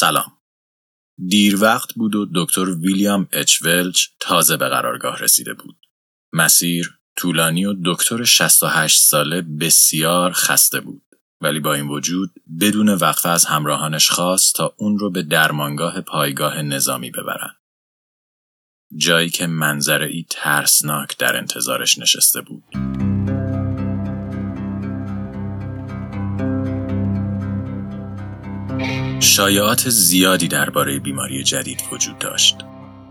سلام. 0.00 0.32
دیر 1.28 1.62
وقت 1.62 1.94
بود 1.94 2.14
و 2.14 2.26
دکتر 2.34 2.70
ویلیام 2.70 3.28
اچ 3.32 3.62
ولچ 3.62 4.06
تازه 4.20 4.56
به 4.56 4.68
قرارگاه 4.68 5.18
رسیده 5.18 5.54
بود. 5.54 5.76
مسیر 6.32 6.98
طولانی 7.16 7.64
و 7.64 7.74
دکتر 7.84 8.24
68 8.24 9.02
ساله 9.02 9.42
بسیار 9.42 10.32
خسته 10.32 10.80
بود. 10.80 11.02
ولی 11.40 11.60
با 11.60 11.74
این 11.74 11.88
وجود 11.88 12.30
بدون 12.60 12.88
وقفه 12.88 13.28
از 13.28 13.44
همراهانش 13.44 14.10
خواست 14.10 14.54
تا 14.54 14.74
اون 14.76 14.98
رو 14.98 15.10
به 15.10 15.22
درمانگاه 15.22 16.00
پایگاه 16.00 16.62
نظامی 16.62 17.10
ببرن. 17.10 17.54
جایی 18.96 19.30
که 19.30 19.46
منظره 19.46 20.06
ای 20.06 20.26
ترسناک 20.30 21.18
در 21.18 21.36
انتظارش 21.36 21.98
نشسته 21.98 22.40
بود. 22.40 22.64
شایعات 29.28 29.88
زیادی 29.88 30.48
درباره 30.48 30.98
بیماری 30.98 31.42
جدید 31.42 31.82
وجود 31.92 32.18
داشت. 32.18 32.56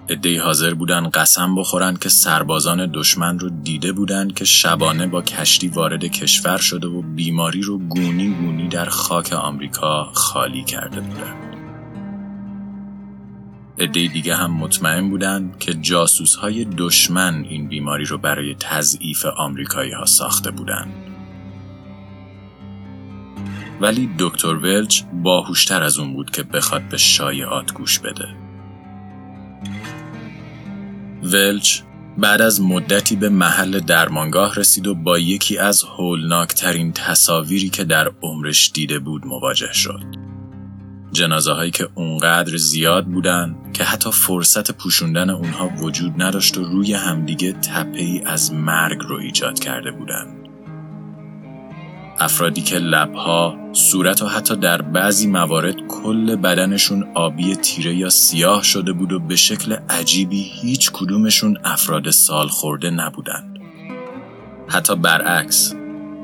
عدهای 0.10 0.38
حاضر 0.38 0.74
بودن 0.74 1.10
قسم 1.10 1.55
بخورن 1.55 1.96
که 1.96 2.10
سربازان 2.10 2.91
دشمن 2.94 3.40
رو 3.40 3.50
دیده 3.50 3.91
بودند 3.91 4.34
که 4.34 4.46
شبانه 4.46 5.08
با 5.08 5.22
کشتی 5.22 5.68
وارد 5.68 6.05
کشور 6.05 6.58
شده 6.58 6.88
و 6.88 7.02
بیماری 7.02 7.62
رو 7.62 7.77
گونی 7.77 8.30
گونی 8.30 8.68
در 8.68 8.86
خاک 8.86 9.34
آمریکا 9.34 10.04
خالی 10.14 10.64
کرده 10.64 11.02
بودند. 11.02 11.55
عده 13.80 14.08
دیگه 14.08 14.36
هم 14.36 14.52
مطمئن 14.52 15.10
بودند 15.10 15.60
که 15.60 15.74
جاسوس 15.74 16.36
های 16.36 16.66
دشمن 16.66 17.46
این 17.49 17.68
بیماری 17.68 18.05
رو 18.05 18.18
برای 18.18 18.55
تضعیف 18.60 19.26
آمریکایی 19.26 19.91
ها 19.91 20.05
ساخته 20.05 20.52
بودند. 20.52 21.16
ولی 23.81 24.09
دکتر 24.20 24.55
ولچ 24.55 25.04
باهوشتر 25.23 25.84
از 25.84 25.99
اون 25.99 26.13
بود 26.13 26.31
که 26.31 26.44
بخواد 26.44 26.81
به 26.90 26.98
شایعات 26.98 27.73
گوش 27.73 27.99
بده. 27.99 28.27
ولچ 31.24 31.82
بعد 32.18 32.41
از 32.41 32.62
مدتی 32.62 33.15
به 33.15 33.29
محل 33.29 33.79
درمانگاه 33.79 34.55
رسید 34.55 34.87
و 34.87 34.96
با 34.96 35.20
یکی 35.20 35.57
از 35.57 35.84
هولناکترین 35.84 36.91
تصاویری 36.91 37.70
که 37.70 37.84
در 37.84 38.12
عمرش 38.21 38.71
دیده 38.74 38.99
بود 38.99 39.26
مواجه 39.26 39.74
شد. 39.74 40.02
جنازه 41.12 41.52
هایی 41.52 41.71
که 41.71 41.90
اونقدر 41.96 42.57
زیاد 42.57 43.05
بودن 43.05 43.55
که 43.74 43.84
حتی 43.84 44.12
فرصت 44.12 44.71
پوشوندن 44.71 45.30
اونها 45.30 45.70
وجود 45.77 46.21
نداشت 46.21 46.57
و 46.57 46.63
روی 46.63 46.93
همدیگه 46.93 47.52
تپه 47.54 47.99
ای 47.99 48.21
از 48.26 48.54
مرگ 48.54 48.99
رو 49.02 49.15
ایجاد 49.15 49.59
کرده 49.59 49.91
بودند. 49.91 50.37
افرادی 52.20 52.62
که 52.62 52.79
لبها، 52.79 53.57
صورت 53.73 54.21
و 54.21 54.27
حتی 54.27 54.55
در 54.55 54.82
بعضی 54.82 55.27
موارد 55.27 55.87
کل 55.87 56.35
بدنشون 56.35 57.07
آبی 57.13 57.55
تیره 57.55 57.96
یا 57.96 58.09
سیاه 58.09 58.63
شده 58.63 58.93
بود 58.93 59.12
و 59.12 59.20
به 59.20 59.35
شکل 59.35 59.77
عجیبی 59.90 60.41
هیچ 60.41 60.91
کدومشون 60.91 61.57
افراد 61.63 62.09
سال 62.09 62.48
خورده 62.48 62.90
نبودند. 62.90 63.59
حتی 64.68 64.96
برعکس، 64.96 65.74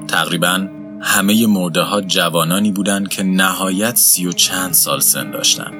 تقریبا 0.08 0.68
همه 1.02 1.48
مرده 1.48 1.82
ها 1.82 2.02
جوانانی 2.02 2.72
بودند 2.72 3.10
که 3.10 3.24
نهایت 3.24 3.96
سی 3.96 4.28
و 4.28 4.32
چند 4.32 4.74
سال 4.74 5.00
سن 5.00 5.32
داشتند. 5.32 5.74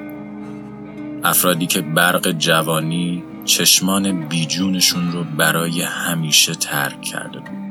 افرادی 1.24 1.66
که 1.66 1.80
برق 1.80 2.30
جوانی 2.30 3.24
چشمان 3.44 4.28
بیجونشون 4.28 5.12
رو 5.12 5.24
برای 5.24 5.82
همیشه 5.82 6.54
ترک 6.54 7.02
کرده 7.02 7.38
بود. 7.38 7.63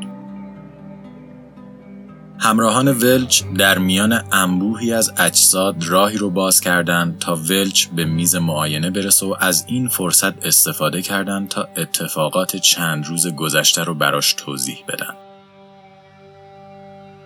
همراهان 2.40 2.88
ولچ 2.88 3.44
در 3.58 3.78
میان 3.78 4.24
انبوهی 4.32 4.94
از 4.94 5.14
اجساد 5.18 5.84
راهی 5.88 6.18
رو 6.18 6.30
باز 6.30 6.62
کردند 6.62 7.20
تا 7.20 7.36
ولچ 7.36 7.88
به 7.88 8.06
میز 8.06 8.36
معاینه 8.36 8.90
برسه 8.90 9.26
و 9.26 9.36
از 9.40 9.66
این 9.68 9.88
فرصت 9.88 10.46
استفاده 10.46 11.02
کردند 11.02 11.48
تا 11.48 11.68
اتفاقات 11.78 12.56
چند 12.56 13.06
روز 13.06 13.28
گذشته 13.28 13.84
رو 13.84 13.94
براش 13.94 14.34
توضیح 14.34 14.78
بدن. 14.88 15.14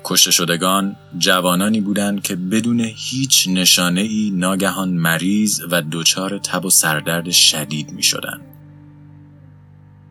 کشته 0.04 0.32
شدگان 0.32 0.96
جوانانی 1.18 1.82
بودند 1.82 2.24
که 2.24 2.36
بدون 2.36 2.80
هیچ 2.80 3.48
نشانه 3.48 4.02
ای 4.02 4.32
ناگهان 4.36 4.90
مریض 4.90 5.62
و 5.72 5.82
دچار 5.92 6.38
تب 6.38 6.66
و 6.66 6.70
سردرد 6.70 7.32
شدید 7.32 7.92
می 7.92 8.04
شدن. 8.04 8.42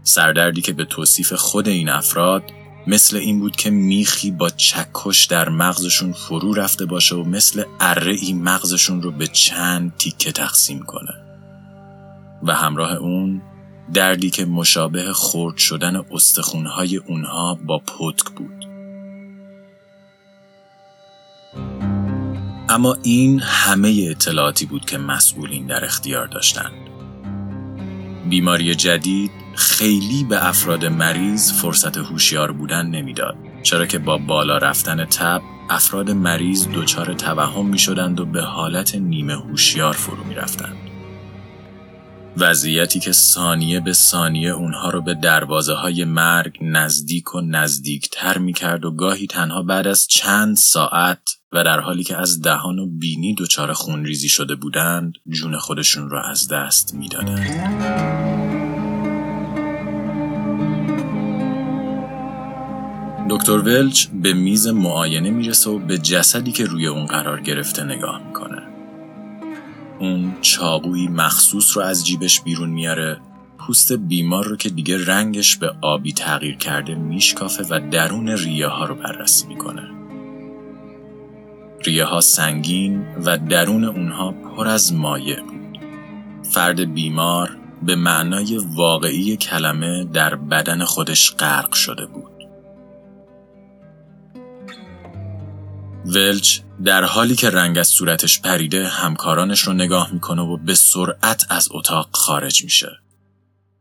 سردردی 0.03 0.61
که 0.61 0.73
به 0.73 0.85
توصیف 0.85 1.33
خود 1.33 1.69
این 1.69 1.89
افراد 1.89 2.43
مثل 2.87 3.17
این 3.17 3.41
بود 3.41 3.57
که 3.57 3.71
میخی 3.71 4.31
با 4.31 4.51
چکش 4.51 5.25
در 5.25 5.49
مغزشون 5.49 6.13
فرو 6.13 6.55
رفته 6.55 6.85
باشه 6.87 7.15
و 7.15 7.25
مثل 7.25 7.65
اره 7.81 8.13
ای 8.13 8.33
مغزشون 8.33 9.03
رو 9.03 9.11
به 9.11 9.27
چند 9.27 9.97
تیکه 9.99 10.33
تقسیم 10.33 10.83
کنه. 10.83 11.15
و 12.43 12.53
همراه 12.55 12.93
اون 12.93 13.43
دردی 13.93 14.31
که 14.31 14.45
مشابه 14.45 15.13
خورد 15.13 15.57
شدن 15.57 16.05
استخونهای 16.11 16.97
اونها 16.97 17.55
با 17.55 17.79
پتک 17.79 18.25
بود. 18.37 18.67
اما 22.69 22.97
این 23.03 23.41
همه 23.41 24.07
اطلاعاتی 24.11 24.67
بود 24.67 24.85
که 24.85 24.99
مسئولین 24.99 25.67
در 25.67 25.85
اختیار 25.85 26.27
داشتند. 26.27 26.73
بیماری 28.31 28.75
جدید 28.75 29.46
خیلی 29.57 30.25
به 30.25 30.49
افراد 30.49 30.85
مریض 30.85 31.53
فرصت 31.53 31.97
هوشیار 31.97 32.53
بودن 32.53 32.87
نمی‌داد 32.87 33.37
چرا 33.63 33.87
که 33.87 33.99
با 33.99 34.19
بالا 34.19 34.59
رفتن 34.59 35.05
تب 35.05 35.43
افراد 35.71 36.11
مریض 36.11 36.69
دچار 36.75 37.15
توهم 37.15 37.67
می 37.67 37.79
شدند 37.79 38.21
و 38.21 38.27
به 38.27 38.43
حالت 38.43 38.95
نیمه 38.95 39.35
هوشیار 39.35 39.93
فرو 39.93 40.25
می 40.25 40.35
رفتند. 40.35 40.77
وضعیتی 42.37 43.01
که 43.01 43.13
ثانیه 43.13 43.81
به 43.81 43.93
ثانیه 43.93 44.51
اونها 44.51 44.91
رو 44.91 45.03
به 45.03 45.15
دروازه 45.15 45.75
های 45.75 46.05
مرگ 46.05 46.59
نزدیک 46.61 47.35
و 47.35 47.41
نزدیکتر 47.41 48.39
می 48.39 48.53
کرد 48.53 48.85
و 48.85 48.91
گاهی 48.91 49.27
تنها 49.27 49.63
بعد 49.63 49.87
از 49.87 50.07
چند 50.07 50.57
ساعت 50.57 51.21
و 51.53 51.65
در 51.65 51.81
حالی 51.81 52.05
که 52.05 52.17
از 52.17 52.43
دهان 52.43 52.79
و 52.79 52.87
بینی 52.87 53.35
دچار 53.39 53.73
خونریزی 53.73 54.29
شده 54.29 54.55
بودند 54.55 55.13
جون 55.29 55.59
خودشون 55.59 56.11
را 56.11 56.23
از 56.23 56.49
دست 56.49 56.95
می‌دادند. 56.95 58.16
دکتر 63.31 63.53
ولچ 63.53 64.07
به 64.07 64.33
میز 64.33 64.67
معاینه 64.67 65.31
می‌رسه 65.31 65.71
و 65.71 65.79
به 65.79 65.99
جسدی 65.99 66.53
که 66.53 66.65
روی 66.65 66.87
اون 66.87 67.07
قرار 67.07 67.41
گرفته 67.41 67.85
نگاه 67.85 68.27
می‌کنه. 68.27 68.63
اون 69.99 70.35
چاقویی 70.41 71.09
مخصوص 71.09 71.77
رو 71.77 71.83
از 71.83 72.07
جیبش 72.07 72.41
بیرون 72.41 72.71
میاره 72.71 73.21
پوست 73.59 73.93
بیمار 73.93 74.45
رو 74.45 74.57
که 74.57 74.71
دیگه 74.71 75.07
رنگش 75.07 75.57
به 75.57 75.73
آبی 75.83 76.13
تغییر 76.13 76.57
کرده 76.57 76.95
میشکافه 76.95 77.65
و 77.71 77.91
درون 77.91 78.29
ریه 78.29 78.67
ها 78.67 78.85
رو 78.85 78.95
بررسی 78.95 79.47
می‌کنه. 79.47 79.83
ریه 81.85 82.05
ها 82.05 82.21
سنگین 82.21 83.07
و 83.25 83.39
درون 83.39 83.85
اونها 83.85 84.33
پر 84.33 84.69
از 84.69 84.95
مایع 84.95 85.41
بود. 85.41 85.79
فرد 86.53 86.95
بیمار 86.95 87.57
به 87.83 87.97
معنای 87.97 88.61
واقعی 88.77 89.37
کلمه 89.37 90.05
در 90.05 90.35
بدن 90.35 90.85
خودش 90.85 91.35
غرق 91.35 91.73
شده 91.73 92.07
بود. 92.07 92.36
ولچ 96.07 96.61
در 96.85 97.05
حالی 97.05 97.37
که 97.37 97.51
رنگ 97.51 97.79
از 97.79 97.89
صورتش 97.89 98.41
پریده 98.41 98.89
همکارانش 98.89 99.61
رو 99.61 99.73
نگاه 99.73 100.13
می‌کنه 100.13 100.43
و 100.43 100.57
به 100.57 100.75
سرعت 100.75 101.47
از 101.49 101.69
اتاق 101.71 102.09
خارج 102.13 102.65
میشه. 102.65 102.91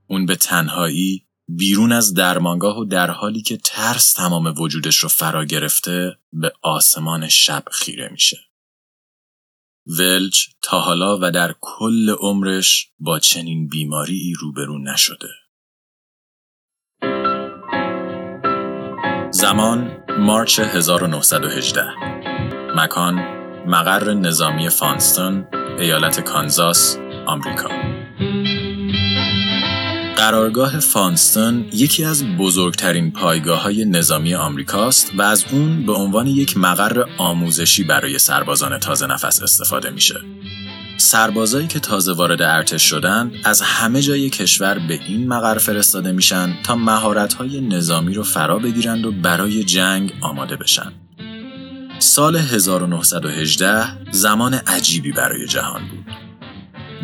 اون 0.08 0.26
به 0.26 0.36
تنهایی 0.36 1.26
بیرون 1.48 1.92
از 1.92 2.14
درمانگاه 2.14 2.80
و 2.80 2.86
در 2.86 3.12
حالی 3.12 3.42
که 3.42 3.58
ترس 3.58 4.14
تمام 4.14 4.62
وجودش 4.62 4.98
رو 4.98 5.10
فرا 5.10 5.46
گرفته 5.46 6.18
به 6.34 6.54
آسمان 6.62 7.28
شب 7.28 7.64
خیره 7.72 8.10
میشه. 8.12 8.38
ولچ 9.88 10.48
تا 10.62 10.80
حالا 10.80 11.20
و 11.22 11.32
در 11.32 11.56
کل 11.62 12.10
عمرش 12.20 12.88
با 13.00 13.20
چنین 13.20 13.68
بیماری 13.68 14.34
روبرو 14.40 14.80
نشده. 14.80 15.30
زمان 19.36 19.92
مارچ 20.20 20.60
1918 20.60 21.84
مکان 22.76 23.16
مقر 23.68 24.14
نظامی 24.14 24.70
فانستون 24.70 25.48
ایالت 25.80 26.20
کانزاس 26.20 26.98
آمریکا 27.26 27.70
قرارگاه 30.16 30.80
فانستون 30.80 31.66
یکی 31.74 32.06
از 32.06 32.24
بزرگترین 32.38 33.12
پایگاه 33.12 33.62
های 33.62 33.86
نظامی 33.86 34.36
آمریکاست 34.36 35.12
و 35.18 35.22
از 35.22 35.46
اون 35.52 35.86
به 35.86 35.94
عنوان 35.94 36.28
یک 36.28 36.58
مقر 36.58 37.06
آموزشی 37.18 37.84
برای 37.84 38.20
سربازان 38.20 38.80
تازه 38.80 39.08
نفس 39.08 39.42
استفاده 39.42 39.90
میشه. 39.90 40.16
سربازایی 40.98 41.68
که 41.68 41.80
تازه 41.80 42.14
وارد 42.14 42.42
ارتش 42.42 42.84
شدن 42.84 43.32
از 43.44 43.62
همه 43.62 44.02
جای 44.02 44.30
کشور 44.30 44.80
به 44.80 45.00
این 45.08 45.28
مقر 45.28 45.58
فرستاده 45.58 46.12
میشن 46.12 46.54
تا 46.64 46.76
های 47.40 47.62
نظامی 47.62 48.14
رو 48.14 48.24
فرا 48.24 48.60
بگیرند 48.60 49.06
و 49.06 49.12
برای 49.12 49.64
جنگ 49.64 50.14
آماده 50.22 50.56
بشن. 50.56 50.92
سال 52.00 52.36
1918 52.36 54.12
زمان 54.12 54.54
عجیبی 54.54 55.12
برای 55.12 55.48
جهان 55.48 55.82
بود. 55.88 56.06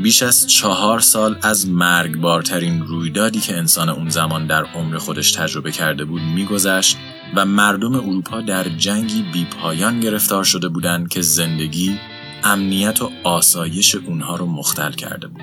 بیش 0.03 0.23
از 0.23 0.47
چهار 0.47 0.99
سال 0.99 1.38
از 1.41 1.67
مرگبارترین 1.67 2.81
رویدادی 2.81 3.39
که 3.39 3.57
انسان 3.57 3.89
اون 3.89 4.09
زمان 4.09 4.47
در 4.47 4.63
عمر 4.63 4.97
خودش 4.97 5.31
تجربه 5.31 5.71
کرده 5.71 6.05
بود 6.05 6.21
میگذشت 6.21 6.97
و 7.35 7.45
مردم 7.45 7.95
اروپا 7.95 8.41
در 8.41 8.63
جنگی 8.63 9.25
بیپایان 9.33 9.99
گرفتار 9.99 10.43
شده 10.43 10.67
بودند 10.67 11.09
که 11.09 11.21
زندگی، 11.21 11.99
امنیت 12.43 13.01
و 13.01 13.11
آسایش 13.23 13.95
اونها 13.95 14.35
رو 14.35 14.45
مختل 14.45 14.91
کرده 14.91 15.27
بود. 15.27 15.41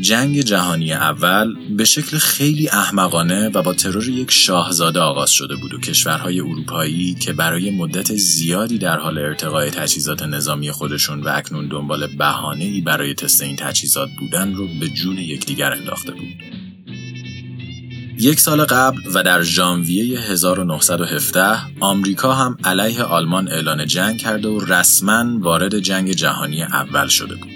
جنگ 0.00 0.40
جهانی 0.40 0.92
اول 0.92 1.76
به 1.76 1.84
شکل 1.84 2.18
خیلی 2.18 2.68
احمقانه 2.68 3.48
و 3.48 3.62
با 3.62 3.74
ترور 3.74 4.08
یک 4.08 4.30
شاهزاده 4.30 5.00
آغاز 5.00 5.30
شده 5.30 5.56
بود 5.56 5.74
و 5.74 5.80
کشورهای 5.80 6.40
اروپایی 6.40 7.14
که 7.14 7.32
برای 7.32 7.70
مدت 7.70 8.14
زیادی 8.14 8.78
در 8.78 8.98
حال 8.98 9.18
ارتقای 9.18 9.70
تجهیزات 9.70 10.22
نظامی 10.22 10.70
خودشون 10.70 11.20
و 11.20 11.28
اکنون 11.28 11.68
دنبال 11.68 12.06
بهانه‌ای 12.06 12.80
برای 12.80 13.14
تست 13.14 13.42
این 13.42 13.56
تجهیزات 13.56 14.08
بودن 14.18 14.54
رو 14.54 14.68
به 14.80 14.88
جون 14.88 15.18
یکدیگر 15.18 15.72
انداخته 15.72 16.12
بود. 16.12 16.55
یک 18.18 18.40
سال 18.40 18.64
قبل 18.64 18.98
و 19.14 19.22
در 19.22 19.42
ژانویه 19.42 20.20
1917 20.20 21.56
آمریکا 21.80 22.34
هم 22.34 22.56
علیه 22.64 23.02
آلمان 23.02 23.48
اعلان 23.48 23.86
جنگ 23.86 24.18
کرده 24.18 24.48
و 24.48 24.60
رسما 24.60 25.38
وارد 25.40 25.78
جنگ 25.78 26.12
جهانی 26.12 26.62
اول 26.62 27.06
شده 27.08 27.34
بود 27.34 27.50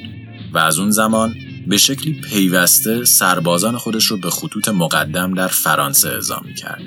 و 0.52 0.58
از 0.58 0.78
اون 0.78 0.90
زمان 0.90 1.34
به 1.66 1.76
شکلی 1.76 2.12
پیوسته 2.12 3.04
سربازان 3.04 3.76
خودش 3.76 4.04
رو 4.04 4.16
به 4.16 4.30
خطوط 4.30 4.68
مقدم 4.68 5.34
در 5.34 5.48
فرانسه 5.48 6.08
اعزام 6.08 6.54
کرد. 6.56 6.82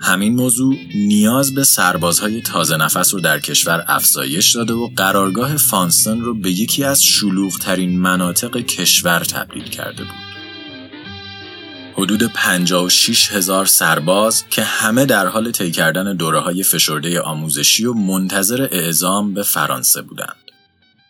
همین 0.00 0.34
موضوع 0.34 0.76
نیاز 0.94 1.54
به 1.54 1.64
سربازهای 1.64 2.40
تازه 2.40 2.76
نفس 2.76 3.14
رو 3.14 3.20
در 3.20 3.38
کشور 3.38 3.84
افزایش 3.88 4.56
داده 4.56 4.72
و 4.72 4.90
قرارگاه 4.96 5.56
فانستون 5.56 6.20
رو 6.20 6.34
به 6.34 6.50
یکی 6.50 6.84
از 6.84 7.04
شلوغترین 7.04 7.98
مناطق 8.00 8.56
کشور 8.56 9.18
تبدیل 9.18 9.64
کرده 9.64 10.04
بود. 10.04 10.35
حدود 11.98 12.22
56 12.22 13.32
هزار 13.32 13.66
سرباز 13.66 14.48
که 14.48 14.62
همه 14.62 15.04
در 15.04 15.26
حال 15.26 15.50
طی 15.50 15.70
کردن 15.70 16.16
دوره 16.16 16.40
های 16.40 16.62
فشرده 16.62 17.20
آموزشی 17.20 17.84
و 17.84 17.92
منتظر 17.92 18.68
اعزام 18.70 19.34
به 19.34 19.42
فرانسه 19.42 20.02
بودند. 20.02 20.36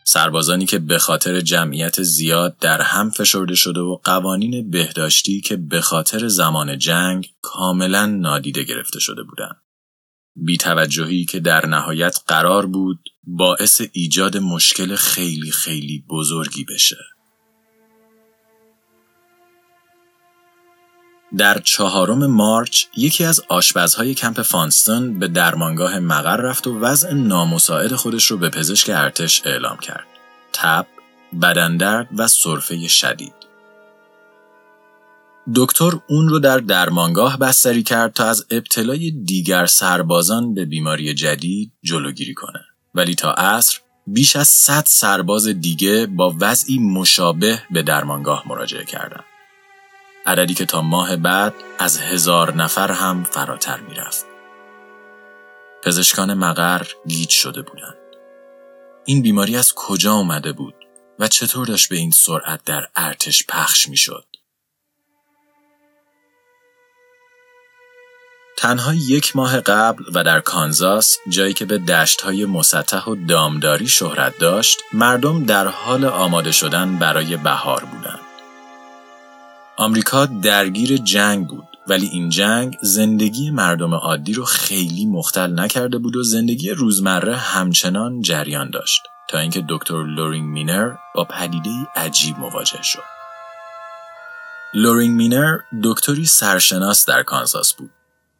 سربازانی 0.04 0.66
که 0.66 0.78
به 0.78 0.98
خاطر 0.98 1.40
جمعیت 1.40 2.02
زیاد 2.02 2.58
در 2.58 2.80
هم 2.80 3.10
فشرده 3.10 3.54
شده 3.54 3.80
و 3.80 3.98
قوانین 4.04 4.70
بهداشتی 4.70 5.40
که 5.40 5.56
به 5.56 5.80
خاطر 5.80 6.28
زمان 6.28 6.78
جنگ 6.78 7.28
کاملا 7.42 8.06
نادیده 8.06 8.62
گرفته 8.62 9.00
شده 9.00 9.22
بودند. 9.22 9.56
بیتوجهی 10.36 11.24
که 11.24 11.40
در 11.40 11.66
نهایت 11.66 12.18
قرار 12.26 12.66
بود 12.66 12.98
باعث 13.22 13.82
ایجاد 13.92 14.36
مشکل 14.36 14.94
خیلی 14.94 15.50
خیلی 15.50 16.04
بزرگی 16.10 16.64
بشه. 16.64 17.15
در 21.38 21.60
چهارم 21.64 22.26
مارچ 22.26 22.84
یکی 22.96 23.24
از 23.24 23.42
آشپزهای 23.48 24.14
کمپ 24.14 24.42
فانستون 24.42 25.18
به 25.18 25.28
درمانگاه 25.28 25.98
مقر 25.98 26.36
رفت 26.36 26.66
و 26.66 26.78
وضع 26.78 27.12
نامساعد 27.12 27.94
خودش 27.94 28.26
رو 28.26 28.36
به 28.36 28.50
پزشک 28.50 28.90
ارتش 28.94 29.42
اعلام 29.44 29.76
کرد. 29.76 30.06
تب، 30.52 30.86
بدندرد 31.42 32.08
و 32.16 32.28
سرفه 32.28 32.88
شدید. 32.88 33.34
دکتر 35.54 35.92
اون 36.08 36.28
رو 36.28 36.38
در 36.38 36.58
درمانگاه 36.58 37.38
بستری 37.38 37.82
کرد 37.82 38.12
تا 38.12 38.24
از 38.24 38.46
ابتلای 38.50 39.10
دیگر 39.10 39.66
سربازان 39.66 40.54
به 40.54 40.64
بیماری 40.64 41.14
جدید 41.14 41.72
جلوگیری 41.82 42.34
کنه. 42.34 42.60
ولی 42.94 43.14
تا 43.14 43.32
عصر 43.32 43.78
بیش 44.06 44.36
از 44.36 44.48
100 44.48 44.84
سرباز 44.86 45.46
دیگه 45.46 46.06
با 46.06 46.36
وضعی 46.40 46.78
مشابه 46.78 47.62
به 47.70 47.82
درمانگاه 47.82 48.42
مراجعه 48.48 48.84
کردند. 48.84 49.24
عددی 50.26 50.54
که 50.54 50.66
تا 50.66 50.82
ماه 50.82 51.16
بعد 51.16 51.54
از 51.78 51.98
هزار 51.98 52.54
نفر 52.54 52.92
هم 52.92 53.24
فراتر 53.24 53.80
می‌رفت. 53.80 54.26
پزشکان 55.82 56.34
مقر 56.34 56.86
گیج 57.06 57.30
شده 57.30 57.62
بودند. 57.62 57.96
این 59.04 59.22
بیماری 59.22 59.56
از 59.56 59.72
کجا 59.76 60.12
اومده 60.12 60.52
بود 60.52 60.74
و 61.18 61.28
چطور 61.28 61.66
داشت 61.66 61.88
به 61.88 61.96
این 61.96 62.10
سرعت 62.10 62.64
در 62.64 62.88
ارتش 62.96 63.46
پخش 63.48 63.88
می‌شد؟ 63.88 64.24
تنها 68.58 68.94
یک 68.94 69.36
ماه 69.36 69.60
قبل 69.60 70.04
و 70.14 70.24
در 70.24 70.40
کانزاس 70.40 71.18
جایی 71.28 71.54
که 71.54 71.64
به 71.64 71.78
دشتهای 71.78 72.44
مسطح 72.44 73.04
و 73.04 73.26
دامداری 73.28 73.88
شهرت 73.88 74.38
داشت 74.38 74.78
مردم 74.92 75.44
در 75.44 75.66
حال 75.66 76.04
آماده 76.04 76.52
شدن 76.52 76.98
برای 76.98 77.36
بهار 77.36 77.84
بودند. 77.84 78.25
آمریکا 79.78 80.26
درگیر 80.26 80.96
جنگ 80.96 81.48
بود 81.48 81.64
ولی 81.88 82.06
این 82.06 82.28
جنگ 82.28 82.76
زندگی 82.82 83.50
مردم 83.50 83.94
عادی 83.94 84.32
رو 84.32 84.44
خیلی 84.44 85.06
مختل 85.06 85.60
نکرده 85.60 85.98
بود 85.98 86.16
و 86.16 86.22
زندگی 86.22 86.70
روزمره 86.70 87.36
همچنان 87.36 88.22
جریان 88.22 88.70
داشت 88.70 89.02
تا 89.28 89.38
اینکه 89.38 89.64
دکتر 89.68 90.04
لورینگ 90.04 90.48
مینر 90.48 90.92
با 91.14 91.24
پدیده 91.24 91.70
عجیب 91.96 92.38
مواجه 92.38 92.82
شد. 92.82 93.02
لورینگ 94.74 95.16
مینر 95.16 95.58
دکتری 95.82 96.26
سرشناس 96.26 97.06
در 97.06 97.22
کانساس 97.22 97.72
بود. 97.72 97.90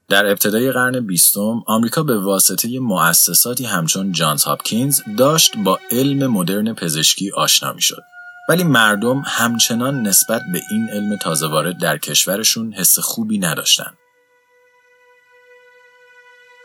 در 0.09 0.27
ابتدای 0.27 0.73
قرن 0.73 1.07
بیستم 1.07 1.63
آمریکا 1.67 2.03
به 2.03 2.19
واسطه 2.19 2.79
مؤسساتی 2.79 3.65
همچون 3.65 4.13
جانز 4.13 4.43
هاپکینز 4.45 5.01
داشت 5.19 5.57
با 5.57 5.79
علم 5.91 6.27
مدرن 6.27 6.75
پزشکی 6.75 7.31
آشنا 7.31 7.73
می 7.73 7.83
شد. 7.83 8.03
ولی 8.49 8.65
مردم 8.65 9.23
همچنان 9.27 10.03
نسبت 10.03 10.43
به 10.53 10.61
این 10.71 10.89
علم 10.91 11.17
تازه 11.17 11.49
وارد 11.49 11.79
در 11.79 11.99
کشورشون 11.99 12.73
حس 12.73 12.99
خوبی 12.99 13.39
نداشتن. 13.39 13.93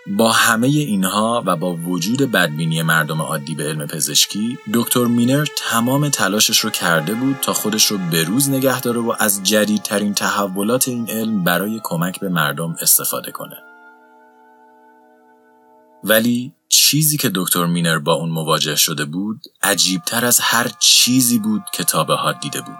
با 0.08 0.32
همه 0.32 0.68
اینها 0.68 1.44
و 1.46 1.56
با 1.56 1.74
وجود 1.74 2.32
بدبینی 2.32 2.82
مردم 2.82 3.22
عادی 3.22 3.56
به 3.56 3.64
علم 3.64 3.88
پزشکی 3.88 4.58
دکتر 4.74 5.06
مینر 5.06 5.46
تمام 5.58 6.10
تلاشش 6.10 6.60
رو 6.60 6.70
کرده 6.70 7.14
بود 7.14 7.38
تا 7.42 7.54
خودش 7.54 7.86
رو 7.86 7.98
بروز 7.98 8.50
نگه 8.50 8.82
داره 8.82 9.00
و 9.00 9.14
از 9.20 9.44
جدیدترین 9.44 10.14
تحولات 10.14 10.88
این 10.88 11.10
علم 11.10 11.44
برای 11.44 11.80
کمک 11.84 12.20
به 12.20 12.30
مردم 12.30 12.76
استفاده 12.82 13.32
کنه. 13.32 13.58
ولی 16.04 16.54
چیزی 16.72 17.18
که 17.18 17.32
دکتر 17.36 17.66
مینر 17.66 18.00
با 18.00 18.14
اون 18.14 18.30
مواجه 18.30 18.76
شده 18.76 19.06
بود 19.06 19.42
عجیبتر 19.64 20.26
از 20.26 20.40
هر 20.40 20.72
چیزی 20.80 21.40
بود 21.40 21.64
که 21.74 21.84
تا 21.84 22.04
به 22.04 22.16
حال 22.16 22.36
دیده 22.42 22.62
بود. 22.62 22.78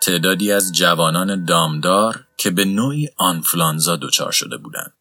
تعدادی 0.00 0.52
از 0.52 0.72
جوانان 0.72 1.44
دامدار 1.44 2.24
که 2.36 2.50
به 2.50 2.64
نوعی 2.64 3.08
آنفلانزا 3.16 3.96
دچار 3.96 4.32
شده 4.32 4.56
بودند. 4.56 4.92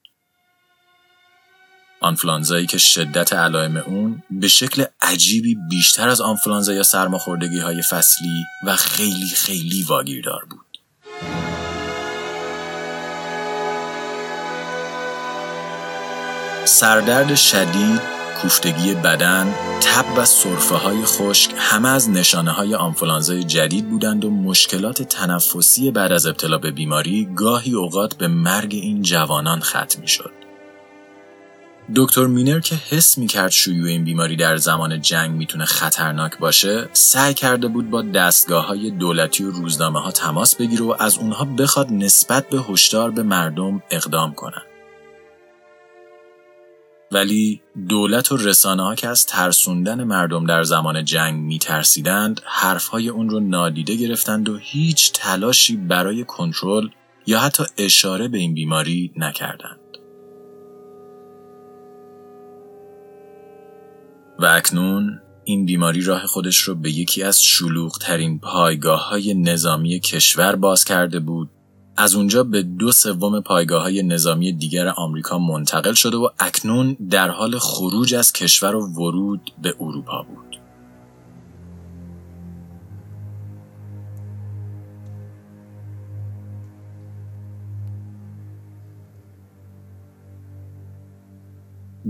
آنفلانزایی 2.00 2.66
که 2.66 2.78
شدت 2.78 3.34
علائم 3.34 3.78
اون 3.78 4.24
به 4.32 4.48
شکل 4.48 4.86
عجیبی 5.02 5.58
بیشتر 5.70 6.10
از 6.10 6.22
آنفلانزا 6.22 6.74
یا 6.74 6.84
سرماخوردگی 6.84 7.60
های 7.60 7.82
فصلی 7.82 8.44
و 8.64 8.76
خیلی 8.76 9.28
خیلی 9.28 9.84
واگیردار 9.84 10.46
بود. 10.50 10.65
سردرد 16.76 17.36
شدید، 17.36 18.02
کوفتگی 18.42 18.94
بدن، 18.94 19.54
تب 19.82 20.06
و 20.18 20.26
صرفه 20.26 20.76
های 20.76 21.06
خشک 21.06 21.52
همه 21.58 21.90
از 21.90 22.10
نشانه 22.10 22.52
های 22.52 22.76
آنفولانزای 22.76 23.44
جدید 23.44 23.90
بودند 23.90 24.26
و 24.26 24.30
مشکلات 24.30 25.02
تنفسی 25.02 25.92
بعد 25.92 26.12
از 26.12 26.26
ابتلا 26.26 26.58
به 26.58 26.72
بیماری 26.72 27.30
گاهی 27.36 27.74
اوقات 27.74 28.16
به 28.18 28.28
مرگ 28.28 28.74
این 28.74 29.02
جوانان 29.02 29.60
ختم 29.60 30.02
می 30.02 30.08
شد. 30.08 30.32
دکتر 31.96 32.26
مینر 32.26 32.60
که 32.60 32.76
حس 32.76 33.18
می 33.18 33.28
کرد 33.28 33.52
شیوع 33.52 33.90
این 33.90 34.04
بیماری 34.04 34.36
در 34.36 34.58
زمان 34.58 35.02
جنگ 35.02 35.32
می‌تونه 35.32 35.66
خطرناک 35.66 36.38
باشه 36.38 36.90
سعی 36.94 37.34
کرده 37.34 37.68
بود 37.68 37.90
با 37.90 38.02
دستگاه 38.02 38.68
های 38.68 38.92
دولتی 38.92 39.44
و 39.44 39.52
روزنامه 39.52 40.00
ها 40.00 40.12
تماس 40.12 40.56
بگیره 40.56 40.84
و 40.84 40.96
از 41.00 41.18
اونها 41.18 41.46
بخواد 41.46 41.92
نسبت 41.92 42.50
به 42.50 42.62
هشدار 42.70 43.12
به 43.12 43.24
مردم 43.24 43.84
اقدام 43.92 44.34
کنند. 44.34 44.75
ولی 47.12 47.62
دولت 47.90 48.32
و 48.32 48.38
رسانه 48.38 48.84
ها 48.84 48.96
که 48.96 49.08
از 49.08 49.26
ترسوندن 49.26 50.04
مردم 50.04 50.46
در 50.46 50.64
زمان 50.64 51.06
جنگ 51.06 51.42
میترسیدند 51.42 52.42
حرفهای 52.46 53.10
اون 53.10 53.30
رو 53.30 53.40
نادیده 53.40 53.96
گرفتند 53.96 54.50
و 54.50 54.58
هیچ 54.58 55.12
تلاشی 55.14 55.78
برای 55.78 56.24
کنترل 56.24 56.90
یا 57.26 57.40
حتی 57.40 57.64
اشاره 57.78 58.28
به 58.28 58.38
این 58.38 58.54
بیماری 58.54 59.12
نکردند. 59.16 59.80
و 64.40 64.46
اکنون 64.46 65.22
این 65.44 65.66
بیماری 65.66 66.02
راه 66.02 66.28
خودش 66.28 66.58
رو 66.58 66.76
به 66.76 66.92
یکی 66.92 67.24
از 67.24 67.42
شلوغ 67.42 67.98
ترین 67.98 68.40
پایگاه 68.40 69.10
های 69.10 69.34
نظامی 69.34 70.00
کشور 70.00 70.56
باز 70.56 70.84
کرده 70.84 71.20
بود 71.20 71.50
از 71.98 72.16
اونجا 72.16 72.44
به 72.44 72.62
دو 72.62 72.92
سوم 72.92 73.42
پایگاه 73.42 73.82
های 73.82 74.04
نظامی 74.04 74.54
دیگر 74.54 74.88
آمریکا 74.88 75.40
منتقل 75.40 75.94
شده 75.94 76.18
و 76.18 76.30
اکنون 76.40 76.98
در 77.10 77.30
حال 77.30 77.60
خروج 77.60 78.16
از 78.16 78.34
کشور 78.34 78.76
و 78.76 78.88
ورود 78.88 79.52
به 79.62 79.76
اروپا 79.80 80.24
بود. 80.24 80.60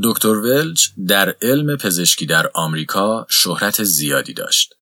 دکتر 0.04 0.27
ولچ 0.27 0.88
در 1.08 1.36
علم 1.42 1.77
پزشکی 1.77 2.25
در 2.25 2.51
آمریکا 2.54 3.27
شهرت 3.30 3.84
زیادی 3.84 4.34
داشت. 4.34 4.75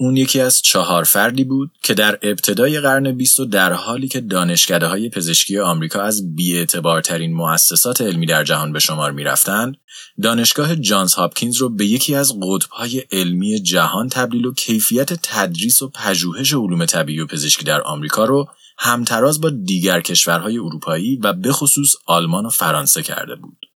اون 0.00 0.16
یکی 0.16 0.40
از 0.40 0.62
چهار 0.62 1.04
فردی 1.04 1.44
بود 1.44 1.70
که 1.82 1.94
در 1.94 2.18
ابتدای 2.22 2.80
قرن 2.80 3.12
بیست 3.12 3.40
و 3.40 3.44
در 3.44 3.72
حالی 3.72 4.08
که 4.08 4.20
دانشکده 4.20 4.86
های 4.86 5.08
پزشکی 5.08 5.58
آمریکا 5.58 6.02
از 6.02 6.34
بیاعتبارترین 6.34 7.34
مؤسسات 7.34 8.00
علمی 8.00 8.26
در 8.26 8.44
جهان 8.44 8.72
به 8.72 8.78
شمار 8.78 9.12
می 9.12 9.24
رفتند، 9.24 9.76
دانشگاه 10.22 10.76
جانز 10.76 11.14
هاپکینز 11.14 11.56
رو 11.56 11.68
به 11.68 11.86
یکی 11.86 12.14
از 12.14 12.32
قطبهای 12.42 13.04
علمی 13.12 13.60
جهان 13.60 14.08
تبدیل 14.08 14.46
و 14.46 14.52
کیفیت 14.52 15.12
تدریس 15.22 15.82
و 15.82 15.88
پژوهش 15.88 16.52
علوم 16.52 16.86
طبیعی 16.86 17.20
و 17.20 17.26
پزشکی 17.26 17.64
در 17.64 17.82
آمریکا 17.82 18.24
رو 18.24 18.48
همتراز 18.78 19.40
با 19.40 19.50
دیگر 19.50 20.00
کشورهای 20.00 20.58
اروپایی 20.58 21.16
و 21.16 21.32
به 21.32 21.52
خصوص 21.52 21.94
آلمان 22.06 22.46
و 22.46 22.50
فرانسه 22.50 23.02
کرده 23.02 23.34
بود. 23.34 23.67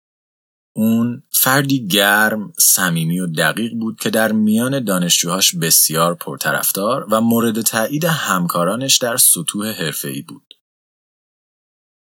اون 0.74 1.24
فردی 1.30 1.88
گرم، 1.88 2.54
صمیمی 2.60 3.20
و 3.20 3.28
دقیق 3.28 3.74
بود 3.74 4.00
که 4.00 4.10
در 4.10 4.32
میان 4.32 4.84
دانشجوهاش 4.84 5.56
بسیار 5.56 6.16
پرطرفدار 6.16 7.08
و 7.12 7.22
مورد 7.22 7.62
تایید 7.62 8.06
همکارانش 8.06 8.98
در 8.98 9.18
سطوح 9.18 9.72
حرفه‌ای 9.72 10.22
بود. 10.22 10.54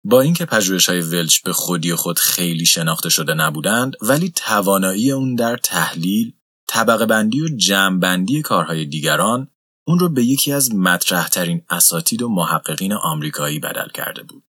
با 0.04 0.22
اینکه 0.22 0.48
های 0.88 1.02
ولچ 1.02 1.42
به 1.42 1.54
خودی 1.54 1.96
خود 1.96 2.20
خیلی 2.20 2.66
شناخته 2.66 3.10
شده 3.10 3.34
نبودند 3.34 3.96
ولی 4.02 4.32
توانایی 4.36 5.12
اون 5.12 5.36
در 5.36 5.58
تحلیل، 5.58 6.34
طبقه 6.68 7.06
بندی 7.06 7.42
و 7.42 7.56
جمع 7.56 8.00
بندی 8.00 8.42
کارهای 8.42 8.86
دیگران 8.86 9.48
اون 9.88 10.00
رو 10.00 10.10
به 10.10 10.24
یکی 10.24 10.54
از 10.54 10.76
مطرحترین 10.76 11.62
اساتید 11.70 12.22
و 12.22 12.30
محققین 12.30 12.94
آمریکایی 12.94 13.60
بدل 13.60 13.90
کرده 13.94 14.24
بود. 14.24 14.44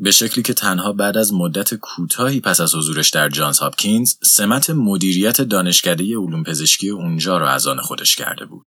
به 0.00 0.10
شکلی 0.10 0.42
که 0.42 0.54
تنها 0.54 0.92
بعد 0.92 1.16
از 1.16 1.32
مدت 1.32 1.74
کوتاهی 1.74 2.40
پس 2.40 2.60
از 2.60 2.74
حضورش 2.74 3.10
در 3.10 3.28
جانز 3.28 3.58
هاپکینز 3.58 4.14
سمت 4.22 4.70
مدیریت 4.70 5.40
دانشکده 5.40 6.04
علوم 6.04 6.42
پزشکی 6.42 6.88
اونجا 6.88 7.38
را 7.38 7.50
از 7.50 7.66
آن 7.66 7.80
خودش 7.80 8.16
کرده 8.16 8.44
بود. 8.44 8.66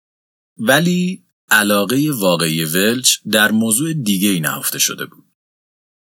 ولی 0.57 1.23
علاقه 1.49 2.11
واقعی 2.13 2.65
ولچ 2.65 3.17
در 3.31 3.51
موضوع 3.51 3.93
دیگه 3.93 4.29
ای 4.29 4.39
نهفته 4.39 4.79
شده 4.79 5.05
بود. 5.05 5.25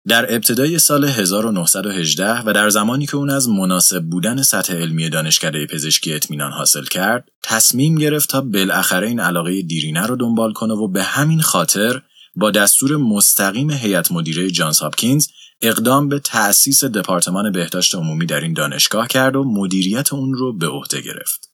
در 0.08 0.34
ابتدای 0.36 0.80
سال 0.80 1.06
1918 1.06 2.42
و 2.46 2.54
در 2.54 2.70
زمانی 2.70 3.06
که 3.06 3.16
اون 3.16 3.30
از 3.30 3.50
مناسب 3.50 4.04
بودن 4.04 4.42
سطح 4.42 4.74
علمی 4.74 5.10
دانشکده 5.10 5.68
پزشکی 5.68 6.14
اطمینان 6.14 6.52
حاصل 6.52 6.84
کرد، 6.84 7.28
تصمیم 7.44 7.96
گرفت 7.96 8.30
تا 8.30 8.42
بالاخره 8.42 9.08
این 9.08 9.20
علاقه 9.20 9.62
دیرینه 9.62 10.06
رو 10.06 10.16
دنبال 10.16 10.54
کنه 10.54 10.74
و 10.74 10.88
به 10.88 11.04
همین 11.04 11.42
خاطر 11.42 12.02
با 12.36 12.52
دستور 12.52 12.98
مستقیم 12.98 13.72
هیئت 13.72 14.12
مدیره 14.12 14.52
جانز 14.52 14.80
هاپکینز 14.80 15.28
اقدام 15.62 16.10
به 16.10 16.20
تأسیس 16.20 16.84
دپارتمان 16.84 17.52
بهداشت 17.52 17.96
عمومی 17.96 18.26
در 18.26 18.42
این 18.42 18.54
دانشگاه 18.54 19.08
کرد 19.08 19.36
و 19.36 19.44
مدیریت 19.44 20.14
اون 20.14 20.34
رو 20.34 20.58
به 20.58 20.68
عهده 20.68 21.02
گرفت. 21.02 21.54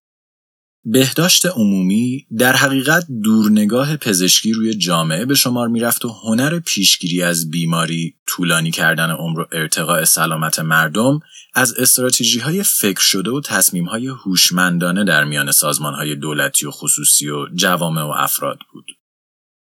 بهداشت 0.84 1.46
عمومی 1.46 2.28
در 2.38 2.56
حقیقت 2.56 3.06
دورنگاه 3.24 3.98
پزشکی 3.98 4.54
روی 4.54 4.74
جامعه 4.74 5.26
به 5.26 5.36
شمار 5.36 5.68
می‌رفت 5.68 6.06
و 6.06 6.10
هنر 6.10 6.60
پیشگیری 6.60 7.22
از 7.22 7.50
بیماری، 7.50 8.16
طولانی 8.28 8.72
کردن 8.72 9.12
عمر 9.12 9.40
و 9.40 9.48
ارتقاء 9.52 10.06
سلامت 10.06 10.60
مردم 10.60 11.20
از 11.54 11.74
استراتژی 11.74 12.40
های 12.40 12.64
فکر 12.64 13.02
شده 13.02 13.32
و 13.32 13.42
تصمیم 13.42 13.86
های 13.86 14.08
هوشمندانه 14.08 15.04
در 15.04 15.24
میان 15.24 15.52
سازمان 15.52 15.94
های 15.94 16.16
دولتی 16.16 16.66
و 16.66 16.72
خصوصی 16.72 17.30
و 17.30 17.48
جوامع 17.56 18.02
و 18.02 18.12
افراد 18.18 18.60
بود. 18.74 18.86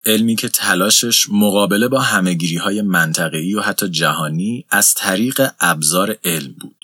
علمی 0.06 0.37
که 0.37 0.49
تلاشش 0.49 1.26
مقابله 1.30 1.88
با 1.88 2.00
همهگیری 2.00 2.56
های 2.56 2.82
منطقه‌ای 2.82 3.54
و 3.54 3.61
حتی 3.61 3.88
جهانی 3.88 4.66
از 4.70 4.94
طریق 4.94 5.50
ابزار 5.61 6.16
علم 6.25 6.54
بود. 6.61 6.76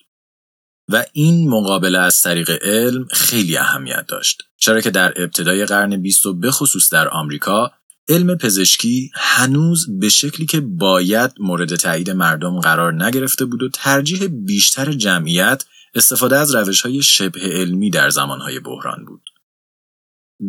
و 0.88 1.04
این 1.12 1.48
مقابله 1.48 1.98
از 1.98 2.20
طریق 2.20 2.50
علم 2.62 3.08
خیلی 3.10 3.56
اهمیت 3.56 4.04
داشت. 4.08 4.42
چرا 4.56 4.80
که 4.80 4.90
در 4.90 5.22
ابتدای 5.22 5.66
قرن 5.66 5.96
بیست 5.96 6.26
و 6.26 6.34
بخصوص 6.34 6.92
در 6.92 7.08
آمریکا 7.08 7.72
علم 8.08 8.34
پزشکی 8.34 9.10
هنوز 9.14 9.86
به 10.00 10.08
شکلی 10.08 10.46
که 10.46 10.60
باید 10.60 11.30
مورد 11.38 11.76
تایید 11.76 12.10
مردم 12.10 12.60
قرار 12.60 13.04
نگرفته 13.04 13.44
بود 13.44 13.62
و 13.62 13.68
ترجیح 13.68 14.26
بیشتر 14.26 14.92
جمعیت 14.92 15.64
استفاده 15.94 16.38
از 16.38 16.54
روش 16.54 16.80
های 16.80 17.02
شبه 17.02 17.40
علمی 17.40 17.90
در 17.90 18.10
زمانهای 18.10 18.60
بحران 18.60 19.04
بود. 19.04 19.29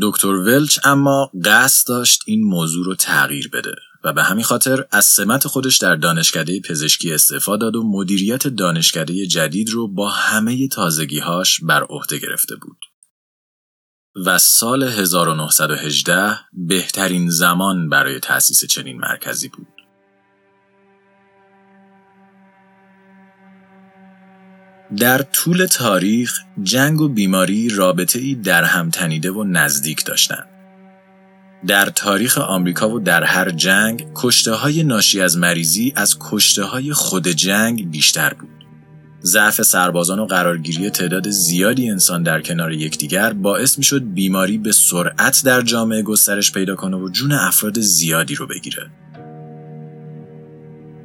دکتر 0.01 0.27
ولچ 0.27 0.79
اما 0.83 1.31
قصد 1.45 1.87
داشت 1.87 2.21
این 2.25 2.43
موضوع 2.43 2.85
رو 2.85 2.95
تغییر 2.95 3.49
بده 3.53 3.75
و 4.03 4.13
به 4.13 4.23
همین 4.23 4.43
خاطر 4.43 4.85
از 4.91 5.05
سمت 5.05 5.47
خودش 5.47 5.77
در 5.77 5.95
دانشکده 5.95 6.61
پزشکی 6.61 7.13
استعفا 7.13 7.57
داد 7.57 7.75
و 7.75 7.83
مدیریت 7.83 8.47
دانشکده 8.47 9.27
جدید 9.27 9.69
رو 9.69 9.87
با 9.87 10.09
همه 10.09 10.67
تازگیهاش 10.67 11.59
بر 11.63 11.83
عهده 11.83 12.17
گرفته 12.17 12.55
بود. 12.55 12.77
و 14.25 14.37
سال 14.37 14.83
1918 14.83 16.39
بهترین 16.53 17.29
زمان 17.29 17.89
برای 17.89 18.19
تأسیس 18.19 18.65
چنین 18.65 18.97
مرکزی 18.97 19.47
بود. 19.47 19.80
در 24.97 25.21
طول 25.21 25.65
تاریخ 25.65 26.39
جنگ 26.63 27.01
و 27.01 27.07
بیماری 27.07 27.69
رابطه 27.69 28.19
ای 28.19 28.35
در 28.35 28.63
هم 28.63 28.89
تنیده 28.89 29.31
و 29.31 29.43
نزدیک 29.43 30.05
داشتند. 30.05 30.47
در 31.67 31.85
تاریخ 31.85 32.37
آمریکا 32.37 32.89
و 32.89 32.99
در 32.99 33.23
هر 33.23 33.49
جنگ 33.49 34.07
کشته 34.15 34.51
های 34.51 34.83
ناشی 34.83 35.21
از 35.21 35.37
مریضی 35.37 35.93
از 35.95 36.17
کشته 36.19 36.63
های 36.63 36.93
خود 36.93 37.27
جنگ 37.27 37.91
بیشتر 37.91 38.33
بود. 38.33 38.49
ضعف 39.23 39.61
سربازان 39.61 40.19
و 40.19 40.25
قرارگیری 40.25 40.89
تعداد 40.89 41.29
زیادی 41.29 41.89
انسان 41.89 42.23
در 42.23 42.41
کنار 42.41 42.71
یکدیگر 42.71 43.33
باعث 43.33 43.77
می 43.77 43.83
شد 43.83 44.13
بیماری 44.13 44.57
به 44.57 44.71
سرعت 44.71 45.41
در 45.45 45.61
جامعه 45.61 46.01
گسترش 46.01 46.51
پیدا 46.51 46.75
کنه 46.75 46.97
و 46.97 47.09
جون 47.09 47.31
افراد 47.31 47.79
زیادی 47.79 48.35
رو 48.35 48.47
بگیره. 48.47 48.91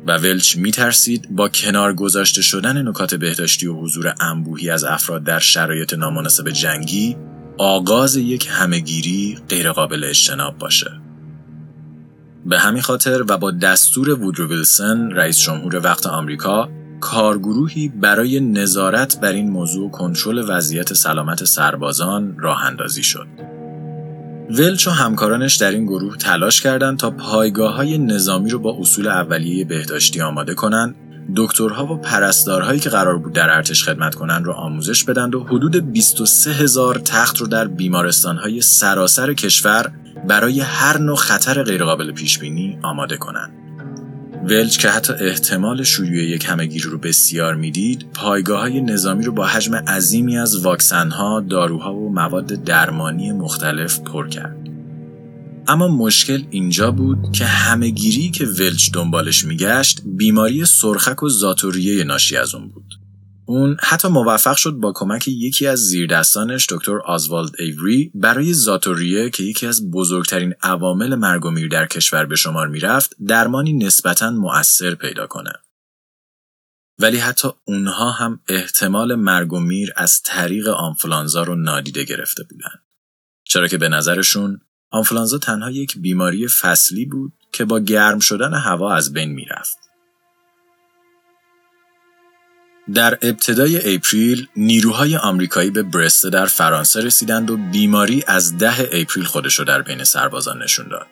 و 0.07 0.19
ولچ 0.19 0.57
میترسید 0.57 1.29
با 1.31 1.49
کنار 1.49 1.95
گذاشته 1.95 2.43
شدن 2.43 2.89
نکات 2.89 3.15
بهداشتی 3.15 3.67
و 3.67 3.75
حضور 3.75 4.15
انبوهی 4.21 4.71
از 4.71 4.85
افراد 4.85 5.25
در 5.25 5.39
شرایط 5.39 5.95
نامناسب 5.95 6.51
جنگی 6.51 7.17
آغاز 7.59 8.17
یک 8.17 8.49
همهگیری 8.51 9.39
غیرقابل 9.49 10.05
اجتناب 10.05 10.59
باشه. 10.59 10.91
به 12.47 12.59
همین 12.59 12.83
خاطر 12.83 13.25
و 13.29 13.39
با 13.39 13.51
دستور 13.51 14.11
وودرو 14.11 14.49
ویلسون 14.49 15.11
رئیس 15.11 15.39
جمهور 15.39 15.81
وقت 15.85 16.07
آمریکا 16.07 16.69
کارگروهی 17.01 17.89
برای 17.89 18.41
نظارت 18.41 19.21
بر 19.21 19.33
این 19.33 19.51
موضوع 19.51 19.91
کنترل 19.91 20.45
وضعیت 20.49 20.93
سلامت 20.95 21.45
سربازان 21.45 22.37
راه 22.39 22.65
اندازی 22.65 23.03
شد. 23.03 23.56
ولچ 24.51 24.87
و 24.87 24.91
همکارانش 24.91 25.57
در 25.57 25.71
این 25.71 25.85
گروه 25.85 26.17
تلاش 26.17 26.61
کردند 26.61 26.99
تا 26.99 27.11
پایگاه 27.11 27.75
های 27.75 27.99
نظامی 27.99 28.51
رو 28.51 28.59
با 28.59 28.77
اصول 28.81 29.09
اولیه 29.09 29.65
بهداشتی 29.65 30.21
آماده 30.21 30.55
کنند 30.55 30.95
دکترها 31.37 31.87
و 31.93 31.97
پرستارهایی 31.97 32.81
که 32.81 32.91
قرار 32.91 33.19
بود 33.19 33.33
در 33.33 33.51
ارتش 33.51 33.85
خدمت 33.85 34.15
کنند 34.15 34.47
را 34.47 34.55
آموزش 34.55 35.05
بدند 35.05 35.35
و 35.35 35.45
حدود 35.45 35.93
23 35.93 36.53
هزار 36.53 36.99
تخت 36.99 37.37
رو 37.37 37.47
در 37.47 37.67
بیمارستانهای 37.67 38.61
سراسر 38.61 39.35
کشور 39.35 39.93
برای 40.29 40.61
هر 40.61 40.99
نوع 40.99 41.17
خطر 41.17 41.63
غیرقابل 41.63 42.13
پیشبینی 42.13 42.79
آماده 42.83 43.17
کنند. 43.17 43.66
ولچ 44.49 44.79
که 44.79 44.89
حتی 44.89 45.13
احتمال 45.13 45.83
شیوع 45.83 46.25
یک 46.25 46.45
همهگیری 46.45 46.89
رو 46.89 46.99
بسیار 46.99 47.55
می‌دید 47.55 48.07
پایگاه 48.15 48.61
های 48.61 48.81
نظامی 48.81 49.25
رو 49.25 49.33
با 49.33 49.47
حجم 49.47 49.75
عظیمی 49.75 50.39
از 50.39 50.65
واکسنها، 50.65 51.41
داروها 51.41 51.95
و 51.95 52.13
مواد 52.13 52.47
درمانی 52.47 53.33
مختلف 53.33 54.01
پر 54.01 54.29
کرد. 54.29 54.57
اما 55.69 55.89
مشکل 55.89 56.43
اینجا 56.51 56.91
بود 56.91 57.33
که 57.33 57.45
همهگیری 57.45 58.31
که 58.31 58.45
ولچ 58.45 58.91
دنبالش 58.93 59.45
میگشت 59.45 60.03
بیماری 60.05 60.65
سرخک 60.65 61.23
و 61.23 61.29
زاتوریه 61.29 62.05
ناشی 62.05 62.37
از 62.37 62.55
اون 62.55 62.69
بود. 62.69 63.06
اون 63.49 63.77
حتی 63.81 64.09
موفق 64.09 64.57
شد 64.57 64.71
با 64.71 64.93
کمک 64.95 65.29
یکی 65.29 65.67
از 65.67 65.79
زیردستانش 65.79 66.67
دکتر 66.71 66.99
آزوالد 66.99 67.51
ایوری 67.59 68.11
برای 68.15 68.53
زاتوریه 68.53 69.31
که 69.31 69.43
یکی 69.43 69.67
از 69.67 69.91
بزرگترین 69.91 70.55
عوامل 70.63 71.15
مرگ 71.15 71.45
و 71.45 71.51
میر 71.51 71.69
در 71.69 71.87
کشور 71.87 72.27
به 72.27 72.37
شمار 72.37 72.69
می‌رفت 72.69 73.17
درمانی 73.27 73.73
نسبتا 73.73 74.31
مؤثر 74.31 74.95
پیدا 74.95 75.27
کنه. 75.27 75.53
ولی 76.99 77.19
حتی 77.19 77.49
اونها 77.65 78.11
هم 78.11 78.41
احتمال 78.49 79.15
مرگ 79.15 79.53
و 79.53 79.61
میر 79.61 79.93
از 79.97 80.23
طریق 80.23 80.69
آنفلانزا 80.69 81.43
رو 81.43 81.55
نادیده 81.55 82.05
گرفته 82.05 82.43
بودن. 82.43 82.83
چرا 83.45 83.69
که 83.69 83.79
به 83.79 83.89
نظرشون 83.89 84.61
آنفلانزا 84.91 85.39
تنها 85.39 85.71
یک 85.71 85.99
بیماری 85.99 86.49
فصلی 86.49 87.05
بود 87.05 87.33
که 87.53 87.65
با 87.65 87.79
گرم 87.81 88.19
شدن 88.19 88.55
هوا 88.55 88.95
از 88.95 89.13
بین 89.13 89.31
می‌رفت. 89.31 89.86
در 92.95 93.19
ابتدای 93.23 93.95
April 93.95 94.49
نیروهای 94.57 95.17
آمریکایی 95.17 95.71
به 95.71 95.83
برست 95.83 96.31
در 96.31 96.47
فرانسه 96.47 97.01
رسیدند 97.01 97.51
و 97.51 97.57
بیماری 97.57 98.25
از 98.27 98.59
ده 98.59 98.81
April 98.93 99.25
خودشو 99.25 99.65
در 99.65 99.83
بین 99.83 100.05
سربازان 100.05 100.63
نشون 100.63 100.89
داد. 100.89 101.07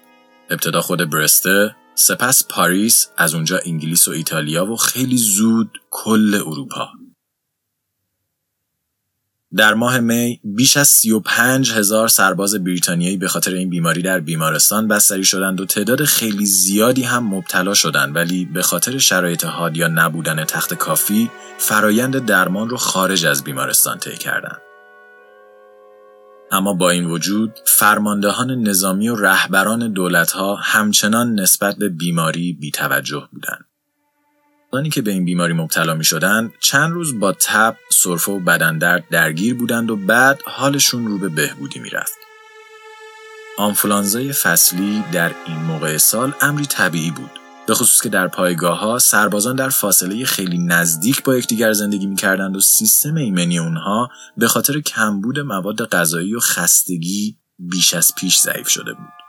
ابتدا 0.50 0.80
خود 0.80 1.10
برست، 1.10 1.76
سپس 1.94 2.46
پاریس، 2.48 3.08
از 3.16 3.34
اونجا 3.34 3.60
انگلیس 3.66 4.08
و 4.08 4.10
ایتالیا 4.10 4.66
و 4.66 4.76
خیلی 4.76 5.18
زود 5.18 5.78
کل 5.90 6.34
اروپا. 6.34 6.88
در 9.56 9.75
ماه 9.75 10.00
می 10.00 10.40
بیش 10.44 10.76
از 10.76 10.88
35 10.88 11.73
هزار 11.73 12.08
سرباز 12.08 12.54
بریتانیایی 12.54 13.16
به 13.16 13.28
خاطر 13.28 13.54
این 13.54 13.70
بیماری 13.70 14.02
در 14.02 14.20
بیمارستان 14.20 14.88
بستری 14.88 15.25
شدند 15.25 15.61
و 15.61 15.66
تعداد 15.66 16.04
خیلی 16.04 16.46
زیادی 16.46 17.02
هم 17.02 17.34
مبتلا 17.34 17.75
شدند 17.75 18.16
ولی 18.16 18.44
به 18.44 18.62
خاطر 18.62 18.99
شرایط 18.99 19.44
حاد 19.44 19.76
یا 19.76 19.88
نبودن 19.88 20.44
تخت 20.44 20.75
کافی 20.75 21.30
فرایند 21.58 22.26
درمان 22.26 22.68
رو 22.68 22.76
خارج 22.76 23.26
از 23.26 23.44
بیمارستان 23.44 23.99
طی 23.99 24.16
کردند. 24.16 24.61
اما 26.50 26.75
با 26.75 26.90
این 26.90 27.04
وجود 27.04 27.58
فرماندهان 27.66 28.50
نظامی 28.50 29.08
و 29.08 29.16
رهبران 29.16 29.92
دولتها 29.92 30.54
همچنان 30.54 31.40
نسبت 31.40 31.76
به 31.76 31.88
بیماری 31.88 32.52
بیتوجه 32.52 33.28
بودند. 33.32 33.64
کسانی 34.74 34.90
که 34.90 35.02
به 35.02 35.10
این 35.10 35.24
بیماری 35.24 35.52
مبتلا 35.52 35.94
می 35.94 36.04
شدند 36.04 36.52
چند 36.60 36.92
روز 36.92 37.18
با 37.20 37.32
تب، 37.32 37.76
سرفه 37.90 38.32
و 38.32 38.40
بدندرد 38.40 39.04
درگیر 39.10 39.54
بودند 39.54 39.90
و 39.90 39.96
بعد 39.96 40.40
حالشون 40.46 41.06
رو 41.06 41.18
به 41.18 41.28
بهبودی 41.28 41.80
می 41.80 41.90
رفت. 41.90 42.18
آنفلانزای 43.58 44.32
فصلی 44.32 45.04
در 45.12 45.34
این 45.46 45.56
موقع 45.56 45.96
سال 45.96 46.32
امری 46.40 46.66
طبیعی 46.66 47.10
بود. 47.10 47.30
به 47.66 47.74
خصوص 47.74 48.02
که 48.02 48.08
در 48.08 48.28
پایگاه 48.28 48.78
ها 48.78 48.98
سربازان 48.98 49.56
در 49.56 49.68
فاصله 49.68 50.24
خیلی 50.24 50.58
نزدیک 50.58 51.22
با 51.22 51.36
یکدیگر 51.36 51.72
زندگی 51.72 52.06
می‌کردند 52.06 52.56
و 52.56 52.60
سیستم 52.60 53.14
ایمنی 53.14 53.58
اونها 53.58 54.08
به 54.36 54.48
خاطر 54.48 54.80
کمبود 54.80 55.40
مواد 55.40 55.88
غذایی 55.88 56.34
و 56.34 56.40
خستگی 56.40 57.38
بیش 57.58 57.94
از 57.94 58.12
پیش 58.16 58.40
ضعیف 58.40 58.68
شده 58.68 58.92
بود. 58.92 59.23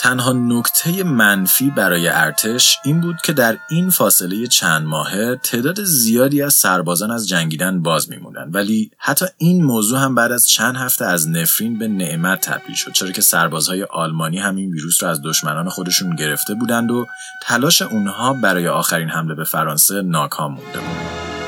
تنها 0.00 0.32
نکته 0.32 1.04
منفی 1.04 1.70
برای 1.70 2.08
ارتش 2.08 2.78
این 2.84 3.00
بود 3.00 3.16
که 3.24 3.32
در 3.32 3.58
این 3.68 3.90
فاصله 3.90 4.46
چند 4.46 4.86
ماهه 4.86 5.40
تعداد 5.42 5.84
زیادی 5.84 6.42
از 6.42 6.54
سربازان 6.54 7.10
از 7.10 7.28
جنگیدن 7.28 7.82
باز 7.82 8.10
میموندند 8.10 8.54
ولی 8.54 8.90
حتی 8.98 9.26
این 9.38 9.64
موضوع 9.64 9.98
هم 9.98 10.14
بعد 10.14 10.32
از 10.32 10.48
چند 10.48 10.76
هفته 10.76 11.04
از 11.04 11.28
نفرین 11.28 11.78
به 11.78 11.88
نعمت 11.88 12.40
تبدیل 12.40 12.74
شد. 12.74 12.92
چرا 12.92 13.10
که 13.10 13.22
سربازهای 13.22 13.82
آلمانی 13.82 14.38
همین 14.38 14.70
ویروس 14.70 15.02
را 15.02 15.10
از 15.10 15.22
دشمنان 15.22 15.68
خودشون 15.68 16.16
گرفته 16.16 16.54
بودند 16.54 16.90
و 16.90 17.06
تلاش 17.42 17.82
اونها 17.82 18.32
برای 18.32 18.68
آخرین 18.68 19.08
حمله 19.08 19.34
به 19.34 19.44
فرانسه 19.44 20.02
ناکام 20.02 20.52
مونده 20.52 20.78
بود 20.78 21.39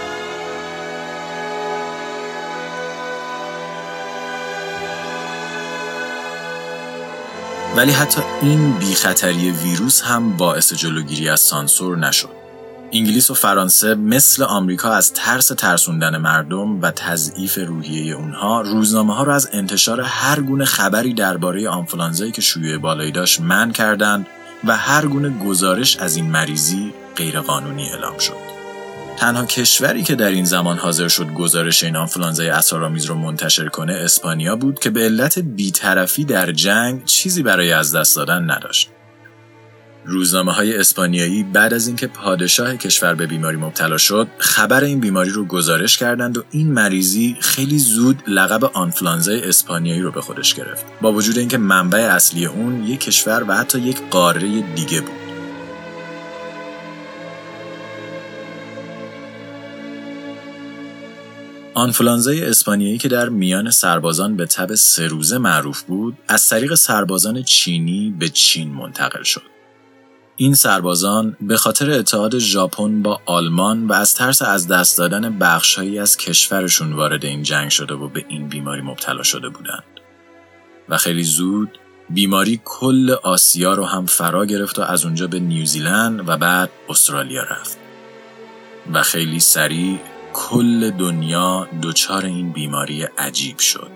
ولی 7.77 7.93
حتی 7.93 8.21
این 8.43 8.73
بیخطری 8.73 9.51
ویروس 9.51 10.03
هم 10.03 10.37
باعث 10.37 10.73
جلوگیری 10.73 11.29
از 11.29 11.41
سانسور 11.41 11.99
نشد. 11.99 12.29
انگلیس 12.93 13.31
و 13.31 13.35
فرانسه 13.35 13.95
مثل 13.95 14.43
آمریکا 14.43 14.91
از 14.91 15.13
ترس 15.13 15.49
ترسوندن 15.49 16.17
مردم 16.17 16.81
و 16.83 16.91
تضعیف 16.91 17.59
روحیه 17.59 18.15
اونها 18.15 18.61
روزنامه 18.61 19.15
ها 19.15 19.23
را 19.23 19.35
از 19.35 19.49
انتشار 19.53 20.01
هر 20.01 20.41
گونه 20.41 20.65
خبری 20.65 21.15
درباره 21.15 21.69
آنفولانزایی 21.69 22.33
که 22.33 22.41
شیوع 22.41 22.79
بالایی 22.79 23.13
داشت 23.13 23.41
من 23.41 23.73
کردند 23.73 24.27
و 24.65 24.77
هر 24.77 25.07
گونه 25.07 25.31
گزارش 25.31 25.97
از 25.97 26.17
این 26.17 26.31
مریضی 26.31 26.95
غیرقانونی 27.17 27.91
اعلام 27.91 28.19
شد. 28.19 28.52
تنها 29.23 29.47
کشوری 29.47 30.03
که 30.03 30.15
در 30.15 30.31
این 30.31 30.45
زمان 30.45 30.79
حاضر 30.79 31.09
شد 31.09 31.27
گزارش 31.27 31.85
این 31.85 31.97
آنفلانزای 31.97 32.49
اسارآمیز 32.49 33.05
رو 33.05 33.15
منتشر 33.15 33.69
کنه 33.69 33.93
اسپانیا 33.93 34.57
بود 34.57 34.79
که 34.79 34.91
به 34.91 35.01
علت 35.01 35.39
بیطرفی 35.39 36.25
در 36.25 36.53
جنگ 36.53 37.05
چیزی 37.05 37.43
برای 37.43 37.73
از 37.73 37.97
دست 37.97 38.17
دادن 38.17 38.51
نداشت. 38.51 38.91
روزنامه 40.05 40.53
های 40.53 40.77
اسپانیایی 40.77 41.43
بعد 41.43 41.75
از 41.75 41.87
اینکه 41.87 42.07
پادشاه 42.07 42.77
کشور 42.77 43.15
به 43.15 43.27
بیماری 43.27 43.57
مبتلا 43.57 43.99
شد 43.99 44.29
خبر 44.39 44.85
این 44.85 45.01
بیماری 45.01 45.31
رو 45.31 45.45
گزارش 45.45 45.99
کردند 45.99 46.39
و 46.39 46.43
این 46.51 46.73
مریضی 46.73 47.37
خیلی 47.41 47.79
زود 47.79 48.23
لقب 48.27 48.65
آنفلانزای 48.65 49.49
اسپانیایی 49.49 50.03
رو 50.03 50.13
به 50.13 50.21
خودش 50.21 50.55
گرفت 50.55 50.85
با 51.01 51.13
وجود 51.13 51.39
اینکه 51.39 51.59
منبع 51.59 51.99
اصلی 51.99 52.47
اون 52.47 52.85
یک 52.85 53.01
کشور 53.01 53.45
و 53.49 53.57
حتی 53.57 53.79
یک 53.79 54.01
قاره 54.11 54.63
دیگه 54.75 55.01
بود 55.01 55.22
آنفلانزای 61.75 62.45
اسپانیایی 62.45 62.99
که 62.99 63.09
در 63.09 63.29
میان 63.29 63.71
سربازان 63.71 64.37
به 64.37 64.47
تب 64.47 64.75
سه 64.75 65.07
روزه 65.07 65.39
معروف 65.39 65.83
بود 65.83 66.19
از 66.29 66.49
طریق 66.49 66.75
سربازان 66.75 67.43
چینی 67.43 68.15
به 68.19 68.29
چین 68.29 68.73
منتقل 68.73 69.23
شد. 69.23 69.43
این 70.37 70.55
سربازان 70.55 71.37
به 71.41 71.57
خاطر 71.57 71.91
اتحاد 71.91 72.39
ژاپن 72.39 73.03
با 73.03 73.21
آلمان 73.27 73.87
و 73.87 73.93
از 73.93 74.15
ترس 74.15 74.43
از 74.43 74.69
دست 74.69 74.99
دادن 74.99 75.39
بخشهایی 75.39 75.99
از 75.99 76.17
کشورشون 76.17 76.93
وارد 76.93 77.25
این 77.25 77.43
جنگ 77.43 77.71
شده 77.71 77.95
و 77.95 78.09
به 78.09 78.25
این 78.29 78.49
بیماری 78.49 78.83
مبتلا 78.83 79.23
شده 79.23 79.49
بودند. 79.49 79.85
و 80.89 80.97
خیلی 80.97 81.23
زود 81.23 81.79
بیماری 82.11 82.61
کل 82.65 83.11
آسیا 83.23 83.75
رو 83.75 83.85
هم 83.85 84.07
فرا 84.07 84.47
گرفت 84.47 84.79
و 84.79 84.83
از 84.83 85.05
اونجا 85.05 85.27
به 85.27 85.41
نیوزیلند 85.41 86.29
و 86.29 86.37
بعد 86.37 86.71
استرالیا 86.89 87.43
رفت. 87.43 87.79
و 88.93 89.03
خیلی 89.03 89.41
سریع 89.41 89.99
کل 90.33 90.91
دنیا 90.91 91.69
دچار 91.83 92.25
این 92.25 92.53
بیماری 92.53 93.03
عجیب 93.03 93.59
شد. 93.59 93.91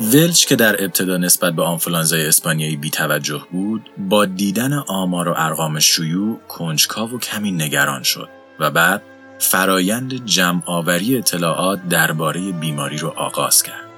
ولچ 0.00 0.46
که 0.46 0.56
در 0.56 0.84
ابتدا 0.84 1.16
نسبت 1.16 1.52
به 1.52 1.62
آنفلانزای 1.62 2.26
اسپانیایی 2.26 2.76
بیتوجه 2.76 3.42
بود 3.50 3.90
با 3.98 4.24
دیدن 4.24 4.72
آمار 4.72 5.28
و 5.28 5.34
ارقام 5.36 5.78
شیوع 5.78 6.40
کنجکاو 6.48 7.10
و 7.10 7.18
کمی 7.18 7.52
نگران 7.52 8.02
شد 8.02 8.28
و 8.60 8.70
بعد 8.70 9.02
فرایند 9.38 10.24
جمع 10.24 10.62
آوری 10.66 11.18
اطلاعات 11.18 11.88
درباره 11.88 12.52
بیماری 12.52 12.98
رو 12.98 13.08
آغاز 13.08 13.62
کرد. 13.62 13.91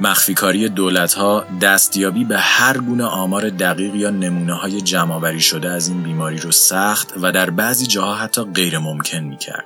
مخفیکاری 0.00 0.68
دولت 0.68 1.14
ها 1.14 1.44
دستیابی 1.60 2.24
به 2.24 2.38
هر 2.38 2.78
گونه 2.78 3.04
آمار 3.04 3.50
دقیق 3.50 3.94
یا 3.94 4.10
نمونه 4.10 4.52
های 4.52 4.80
جمعآوری 4.80 5.40
شده 5.40 5.70
از 5.70 5.88
این 5.88 6.02
بیماری 6.02 6.38
رو 6.38 6.50
سخت 6.50 7.14
و 7.22 7.32
در 7.32 7.50
بعضی 7.50 7.86
جاها 7.86 8.14
حتی 8.14 8.44
غیر 8.44 8.78
ممکن 8.78 9.18
می 9.18 9.36
کرد. 9.36 9.64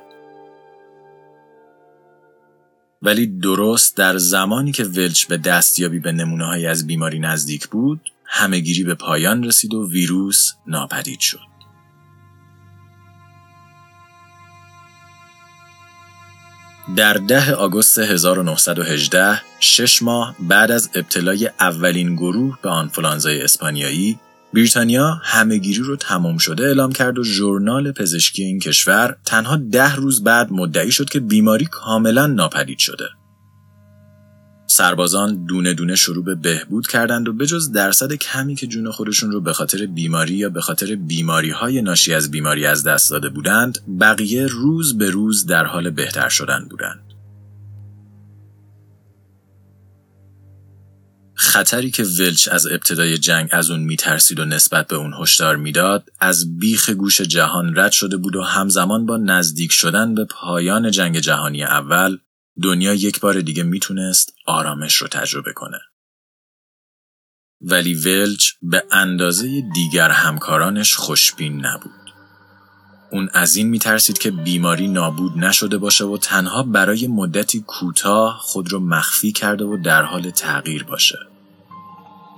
ولی 3.02 3.26
درست 3.26 3.96
در 3.96 4.16
زمانی 4.16 4.72
که 4.72 4.84
ولچ 4.84 5.26
به 5.26 5.36
دستیابی 5.36 5.98
به 5.98 6.12
نمونه 6.12 6.68
از 6.68 6.86
بیماری 6.86 7.18
نزدیک 7.18 7.68
بود، 7.68 8.00
همهگیری 8.24 8.84
به 8.84 8.94
پایان 8.94 9.44
رسید 9.44 9.74
و 9.74 9.90
ویروس 9.90 10.52
ناپدید 10.66 11.20
شد. 11.20 11.57
در 16.96 17.14
ده 17.14 17.54
آگوست 17.54 17.98
1918 17.98 19.40
شش 19.60 20.02
ماه 20.02 20.34
بعد 20.40 20.70
از 20.70 20.90
ابتلای 20.94 21.50
اولین 21.60 22.14
گروه 22.16 22.58
به 22.62 22.68
آنفولانزای 22.68 23.42
اسپانیایی 23.42 24.18
بریتانیا 24.54 25.20
همهگیری 25.22 25.82
رو 25.82 25.96
تمام 25.96 26.38
شده 26.38 26.64
اعلام 26.64 26.92
کرد 26.92 27.18
و 27.18 27.24
ژورنال 27.24 27.92
پزشکی 27.92 28.44
این 28.44 28.58
کشور 28.58 29.16
تنها 29.24 29.56
ده 29.56 29.94
روز 29.94 30.24
بعد 30.24 30.52
مدعی 30.52 30.92
شد 30.92 31.10
که 31.10 31.20
بیماری 31.20 31.66
کاملا 31.66 32.26
ناپدید 32.26 32.78
شده. 32.78 33.04
سربازان 34.70 35.44
دونه 35.44 35.74
دونه 35.74 35.96
شروع 35.96 36.24
به 36.24 36.34
بهبود 36.34 36.86
کردند 36.86 37.28
و 37.28 37.32
بجز 37.32 37.72
درصد 37.72 38.12
کمی 38.12 38.54
که 38.54 38.66
جون 38.66 38.90
خودشون 38.90 39.30
رو 39.30 39.40
به 39.40 39.52
خاطر 39.52 39.86
بیماری 39.86 40.34
یا 40.34 40.50
به 40.50 40.60
خاطر 40.60 40.94
بیماری 40.94 41.50
های 41.50 41.82
ناشی 41.82 42.14
از 42.14 42.30
بیماری 42.30 42.66
از 42.66 42.84
دست 42.84 43.10
داده 43.10 43.28
بودند 43.28 43.78
بقیه 44.00 44.46
روز 44.46 44.98
به 44.98 45.10
روز 45.10 45.46
در 45.46 45.64
حال 45.64 45.90
بهتر 45.90 46.28
شدن 46.28 46.66
بودند. 46.70 47.00
خطری 51.34 51.90
که 51.90 52.02
ولچ 52.02 52.48
از 52.48 52.66
ابتدای 52.66 53.18
جنگ 53.18 53.48
از 53.52 53.70
اون 53.70 53.80
میترسید 53.80 54.40
و 54.40 54.44
نسبت 54.44 54.86
به 54.86 54.96
اون 54.96 55.14
هشدار 55.20 55.56
می‌داد 55.56 56.10
از 56.20 56.58
بیخ 56.58 56.90
گوش 56.90 57.20
جهان 57.20 57.76
رد 57.76 57.92
شده 57.92 58.16
بود 58.16 58.36
و 58.36 58.42
همزمان 58.42 59.06
با 59.06 59.16
نزدیک 59.16 59.72
شدن 59.72 60.14
به 60.14 60.24
پایان 60.24 60.90
جنگ 60.90 61.18
جهانی 61.18 61.64
اول 61.64 62.18
دنیا 62.62 62.94
یک 62.94 63.20
بار 63.20 63.40
دیگه 63.40 63.62
می‌تونست 63.62 64.34
آرامش 64.46 64.94
رو 64.94 65.08
تجربه 65.08 65.52
کنه. 65.52 65.78
ولی 67.60 67.94
ولچ 67.94 68.52
به 68.62 68.84
اندازه 68.90 69.62
دیگر 69.74 70.10
همکارانش 70.10 70.94
خوشبین 70.94 71.66
نبود. 71.66 71.92
اون 73.12 73.28
از 73.32 73.56
این 73.56 73.68
میترسید 73.68 74.18
که 74.18 74.30
بیماری 74.30 74.88
نابود 74.88 75.38
نشده 75.38 75.78
باشه 75.78 76.04
و 76.04 76.18
تنها 76.18 76.62
برای 76.62 77.06
مدتی 77.06 77.64
کوتاه 77.66 78.38
خود 78.40 78.72
رو 78.72 78.80
مخفی 78.80 79.32
کرده 79.32 79.64
و 79.64 79.76
در 79.84 80.02
حال 80.02 80.30
تغییر 80.30 80.84
باشه. 80.84 81.18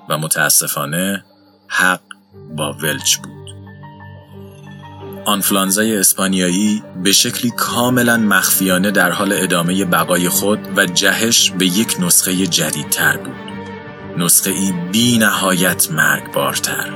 و 0.09 0.19
متاسفانه 0.19 1.25
حق 1.69 2.03
با 2.57 2.73
ولچ 2.73 3.17
بود. 3.17 3.60
آنفلانزای 5.31 5.97
اسپانیایی 5.97 6.83
به 7.03 7.13
شکلی 7.13 7.51
کاملا 7.57 8.17
مخفیانه 8.17 8.91
در 8.91 9.11
حال 9.11 9.33
ادامه 9.33 9.85
بقای 9.85 10.29
خود 10.29 10.59
و 10.77 10.87
جهش 10.87 11.51
به 11.51 11.67
یک 11.67 11.97
نسخه 12.01 12.47
جدیدتر 12.47 13.17
بود. 13.17 13.35
نسخه 14.19 14.51
ای 14.51 14.73
بی 14.93 15.19
نهایت 15.19 15.91
مرگبارتر. 15.91 16.93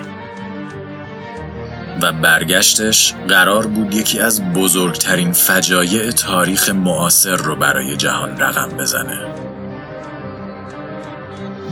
و 2.02 2.12
برگشتش 2.12 3.14
قرار 3.28 3.66
بود 3.66 3.94
یکی 3.94 4.20
از 4.20 4.52
بزرگترین 4.52 5.32
فجایع 5.32 6.10
تاریخ 6.10 6.68
معاصر 6.68 7.36
رو 7.36 7.56
برای 7.56 7.96
جهان 7.96 8.40
رقم 8.40 8.68
بزنه. 8.68 9.34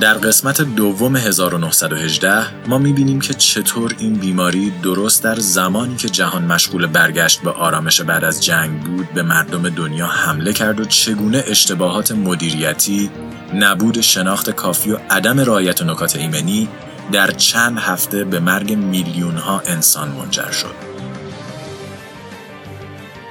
در 0.02 0.14
قسمت 0.14 0.60
دوم 0.60 1.16
1918 1.16 2.68
ما 2.68 2.78
می‌بینیم 2.78 3.20
که 3.20 3.34
چطور 3.34 3.94
این 3.98 4.14
بیماری 4.14 4.70
درست 4.82 5.24
در 5.24 5.34
زمانی 5.34 5.96
که 5.96 6.08
جهان 6.08 6.44
مشغول 6.44 6.86
برگشت 6.86 7.42
به 7.42 7.50
آرامش 7.50 8.00
بعد 8.00 8.24
از 8.24 8.44
جنگ 8.44 8.80
بود 8.80 9.08
به 9.12 9.22
مردم 9.22 9.68
دنیا 9.68 10.06
حمله 10.06 10.52
کرد 10.52 10.80
و 10.80 10.84
چگونه 10.84 11.44
اشتباهات 11.46 12.12
مدیریتی، 12.12 13.10
نبود 13.54 14.00
شناخت 14.00 14.50
کافی 14.50 14.90
و 14.90 14.98
عدم 15.10 15.40
رعایت 15.40 15.82
نکات 15.82 16.16
ایمنی 16.16 16.68
در 17.12 17.30
چند 17.30 17.78
هفته 17.78 18.24
به 18.24 18.40
مرگ 18.40 18.72
میلیون 18.72 19.36
ها 19.36 19.62
انسان 19.66 20.08
منجر 20.08 20.50
شد. 20.50 20.74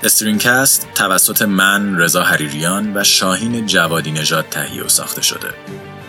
استرینکست 0.03 0.87
توسط 0.95 1.41
من، 1.41 1.97
رضا 1.97 2.23
حریریان 2.23 2.97
و 2.97 3.03
شاهین 3.03 3.65
جوادی 3.65 4.11
نژاد 4.11 4.45
تهیه 4.51 4.83
و 4.83 4.87
ساخته 4.87 5.21
شده. 5.21 5.49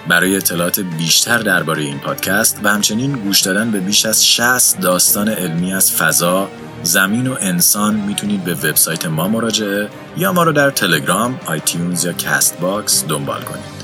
برای 0.09 0.37
اطلاعات 0.37 0.81
بیشتر 0.81 1.39
درباره 1.39 1.83
این 1.83 1.99
پادکست 1.99 2.61
و 2.63 2.69
همچنین 2.69 3.13
گوش 3.13 3.41
دادن 3.41 3.71
به 3.71 3.81
بیش 3.81 4.07
از 4.07 4.27
60 4.27 4.81
داستان 4.81 5.29
علمی 5.29 5.75
از 5.75 5.93
فضا، 5.93 6.49
زمین 6.83 7.27
و 7.27 7.37
انسان 7.41 7.95
می‌تونید 7.95 8.45
به 8.45 8.55
وبسایت 8.55 9.07
ما 9.07 9.29
مراجعه 9.29 9.89
یا 10.17 10.33
ما 10.33 10.43
رو 10.43 10.53
در 10.53 10.71
تلگرام، 10.71 11.41
iTunes 11.47 12.05
یا 12.05 12.13
Castbox 12.13 13.05
دنبال 13.09 13.43
کنید. 13.43 13.83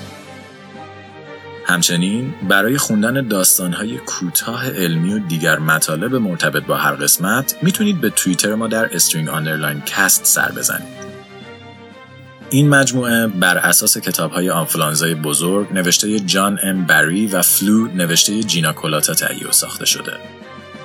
همچنین 1.66 2.35
برای 2.48 2.78
خوندن 2.78 3.28
داستانهای 3.28 3.98
کوتاه 3.98 4.70
علمی 4.70 5.14
و 5.14 5.18
دیگر 5.18 5.59
مطالب 5.59 6.14
مرتبط 6.14 6.62
با 6.62 6.76
هر 6.76 6.92
قسمت 6.92 7.54
می‌تونید 7.62 8.00
به 8.00 8.11
توییتر 8.11 8.54
ما 8.54 8.68
در 8.68 8.94
String 8.94 9.28
underline 9.28 9.81
Cast 9.81 10.24
سر 10.24 10.52
بزنید. 10.52 10.97
این 12.50 12.68
مجموعه 12.68 13.26
بر 13.26 13.58
اساس 13.58 13.98
کتاب 13.98 14.32
های 14.32 14.50
آنفلانزای 14.50 15.14
بزرگ 15.14 15.72
نوشته 15.72 16.20
جان 16.20 16.58
ام 16.62 16.87
بری 16.87 17.26
و 17.26 17.42
Flu 17.42 17.87
نوشته 17.87 18.42
جینا 18.42 18.72
کولاتا 18.72 19.14
تهیه 19.14 19.48
و 19.48 19.52
ساخته 19.52 19.87
شده. 19.87 20.12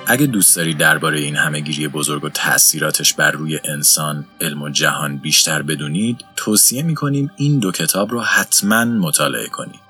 اگه 0.06 0.26
دوست 0.26 0.56
داری 0.56 0.74
درباره 0.74 1.18
این 1.18 1.36
همهگیری 1.36 1.88
بزرگ 1.88 2.24
و 2.24 2.28
تاثیراتش 2.28 3.14
بر 3.14 3.30
روی 3.30 3.60
انسان، 3.64 4.24
علم 4.40 4.62
و 4.62 4.68
جهان 4.68 5.16
بیشتر 5.16 5.62
بدونید، 5.62 6.24
توصیه 6.36 6.82
می‌کنیم 6.82 7.30
این 7.36 7.58
دو 7.58 7.72
کتاب 7.72 8.10
رو 8.10 8.20
حتما 8.20 8.84
مطالعه 8.84 9.48
کنید. 9.48 9.83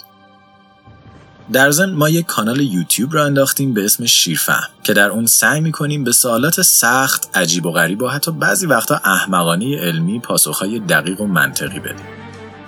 در 1.52 1.70
ضمن 1.70 1.92
ما 1.92 2.08
یک 2.08 2.26
کانال 2.26 2.60
یوتیوب 2.60 3.14
را 3.14 3.24
انداختیم 3.24 3.74
به 3.74 3.84
اسم 3.84 4.06
شیرفهم 4.06 4.68
که 4.82 4.92
در 4.92 5.10
اون 5.10 5.26
سعی 5.26 5.60
می‌کنیم 5.60 6.04
به 6.04 6.12
سوالات 6.12 6.62
سخت، 6.62 7.28
عجیب 7.34 7.66
و 7.66 7.72
غریب 7.72 8.02
و 8.02 8.08
حتی 8.08 8.30
بعضی 8.32 8.66
وقتا 8.66 9.00
احمقانه 9.04 9.76
علمی 9.76 10.18
پاسخهای 10.20 10.78
دقیق 10.78 11.20
و 11.20 11.26
منطقی 11.26 11.80
بدیم. 11.80 12.06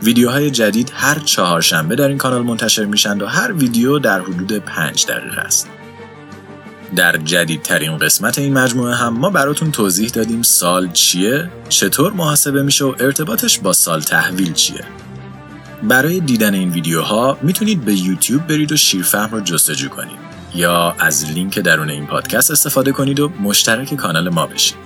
ویدیوهای 0.03 0.51
جدید 0.51 0.93
هر 0.95 1.19
چهارشنبه 1.19 1.97
در 1.97 2.09
این 2.09 2.19
کانال 2.19 2.43
منتشر 2.43 2.85
میشن 2.85 3.21
و 3.21 3.27
هر 3.27 3.53
ویدیو 3.53 3.99
در 3.99 4.21
حدود 4.21 4.53
پنج 4.53 5.07
دقیقه 5.07 5.41
است. 5.41 5.69
در 6.97 7.17
جدیدترین 7.17 7.99
قسمت 7.99 8.39
این 8.39 8.53
مجموعه 8.53 8.95
هم 8.95 9.19
ما 9.19 9.31
براتون 9.31 9.73
توضیح 9.73 10.09
دادیم 10.09 10.43
سال 10.43 10.93
چیه، 10.93 11.51
چطور 11.69 12.13
محاسبه 12.13 12.63
میشه 12.63 12.85
و 12.85 12.95
ارتباطش 13.01 13.59
با 13.59 13.73
سال 13.73 14.01
تحویل 14.01 14.53
چیه. 14.53 14.85
برای 15.83 16.21
دیدن 16.21 16.55
این 16.55 16.71
ویدیوها 16.71 17.39
می‌تونید 17.43 17.85
به 17.85 17.95
یوتیوب 17.95 18.47
برید 18.47 18.73
و 18.73 18.77
شیرفهم 18.77 19.31
رو 19.31 19.41
جستجو 19.41 19.89
کنید 19.89 20.19
یا 20.55 20.97
از 20.99 21.31
لینک 21.31 21.59
درون 21.59 21.91
این 21.91 22.07
پادکست 22.07 22.51
استفاده 22.51 22.93
کنید 22.93 23.21
و 23.21 23.29
مشترک 23.29 23.95
کانال 23.95 24.29
ما 24.29 24.47
بشید. 24.47 24.77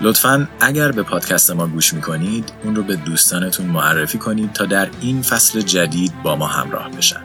لطفا 0.00 0.48
اگر 0.60 0.92
به 0.92 1.02
پادکست 1.02 1.50
ما 1.50 1.66
گوش 1.66 1.94
می‌کنید 1.94 2.52
اون 2.64 2.76
رو 2.76 2.82
به 2.82 2.96
دوستانتون 2.96 3.66
معرفی 3.66 4.18
کنید 4.18 4.52
تا 4.52 4.66
در 4.66 4.88
این 5.00 5.22
فصل 5.22 5.60
جدید 5.60 6.22
با 6.22 6.36
ما 6.36 6.46
همراه 6.46 6.90
بشن. 6.90 7.20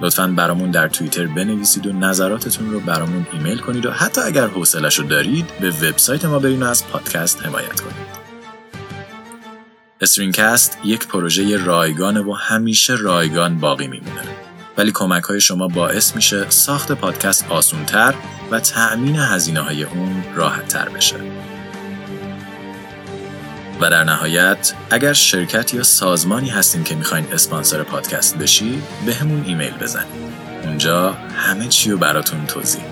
لطفا 0.00 0.26
برامون 0.26 0.70
در 0.70 0.88
توییتر 0.88 1.26
بنویسید 1.26 1.86
و 1.86 1.92
نظراتتون 1.92 2.70
رو 2.70 2.80
برامون 2.80 3.26
ایمیل 3.32 3.58
کنید 3.58 3.86
و 3.86 3.90
حتی 3.90 4.20
اگر 4.20 4.46
حوصلش 4.46 4.98
رو 4.98 5.06
دارید 5.06 5.46
به 5.60 5.70
وبسایت 5.70 6.24
ما 6.24 6.38
برین 6.38 6.62
و 6.62 6.66
از 6.66 6.86
پادکست 6.86 7.46
حمایت 7.46 7.80
کنید. 7.80 8.13
استرینکست 10.04 10.78
یک 10.84 11.06
پروژه 11.06 11.64
رایگانه 11.64 12.20
و 12.20 12.32
همیشه 12.32 12.94
رایگان 12.96 13.58
باقی 13.58 13.86
میمونه. 13.86 14.22
ولی 14.78 14.92
کمک 14.94 15.22
های 15.22 15.40
شما 15.40 15.68
باعث 15.68 16.16
میشه 16.16 16.50
ساخت 16.50 16.92
پادکست 16.92 17.46
آسونتر 17.48 18.14
و 18.50 18.60
تأمین 18.60 19.16
هزینه 19.16 19.60
های 19.60 19.84
اون 19.84 20.24
راحت 20.34 20.68
تر 20.68 20.88
بشه. 20.88 21.16
و 23.80 23.90
در 23.90 24.04
نهایت 24.04 24.74
اگر 24.90 25.12
شرکت 25.12 25.74
یا 25.74 25.82
سازمانی 25.82 26.48
هستین 26.48 26.84
که 26.84 26.94
می‌خواین 26.94 27.32
اسپانسر 27.32 27.82
پادکست 27.82 28.38
بشی 28.38 28.82
به 29.06 29.14
همون 29.14 29.44
ایمیل 29.44 29.74
بزنید. 29.80 30.34
اونجا 30.64 31.12
همه 31.12 31.68
چی 31.68 31.90
رو 31.90 31.98
براتون 31.98 32.46
توضیح 32.46 32.84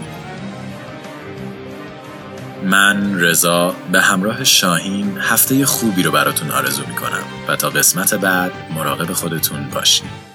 من 2.65 3.21
رضا 3.21 3.75
به 3.93 4.01
همراه 4.01 4.45
شاهین 4.45 5.19
هفته 5.21 5.67
خوبی 5.67 6.03
رو 6.03 6.11
براتون 6.11 6.51
آرزو 6.51 6.83
می‌کنم 6.89 7.25
و 7.49 7.57
تا 7.57 7.71
قسمت 7.71 8.15
بعد 8.15 8.53
مراقب 8.75 9.13
خودتون 9.13 9.69
باشید 9.75 10.32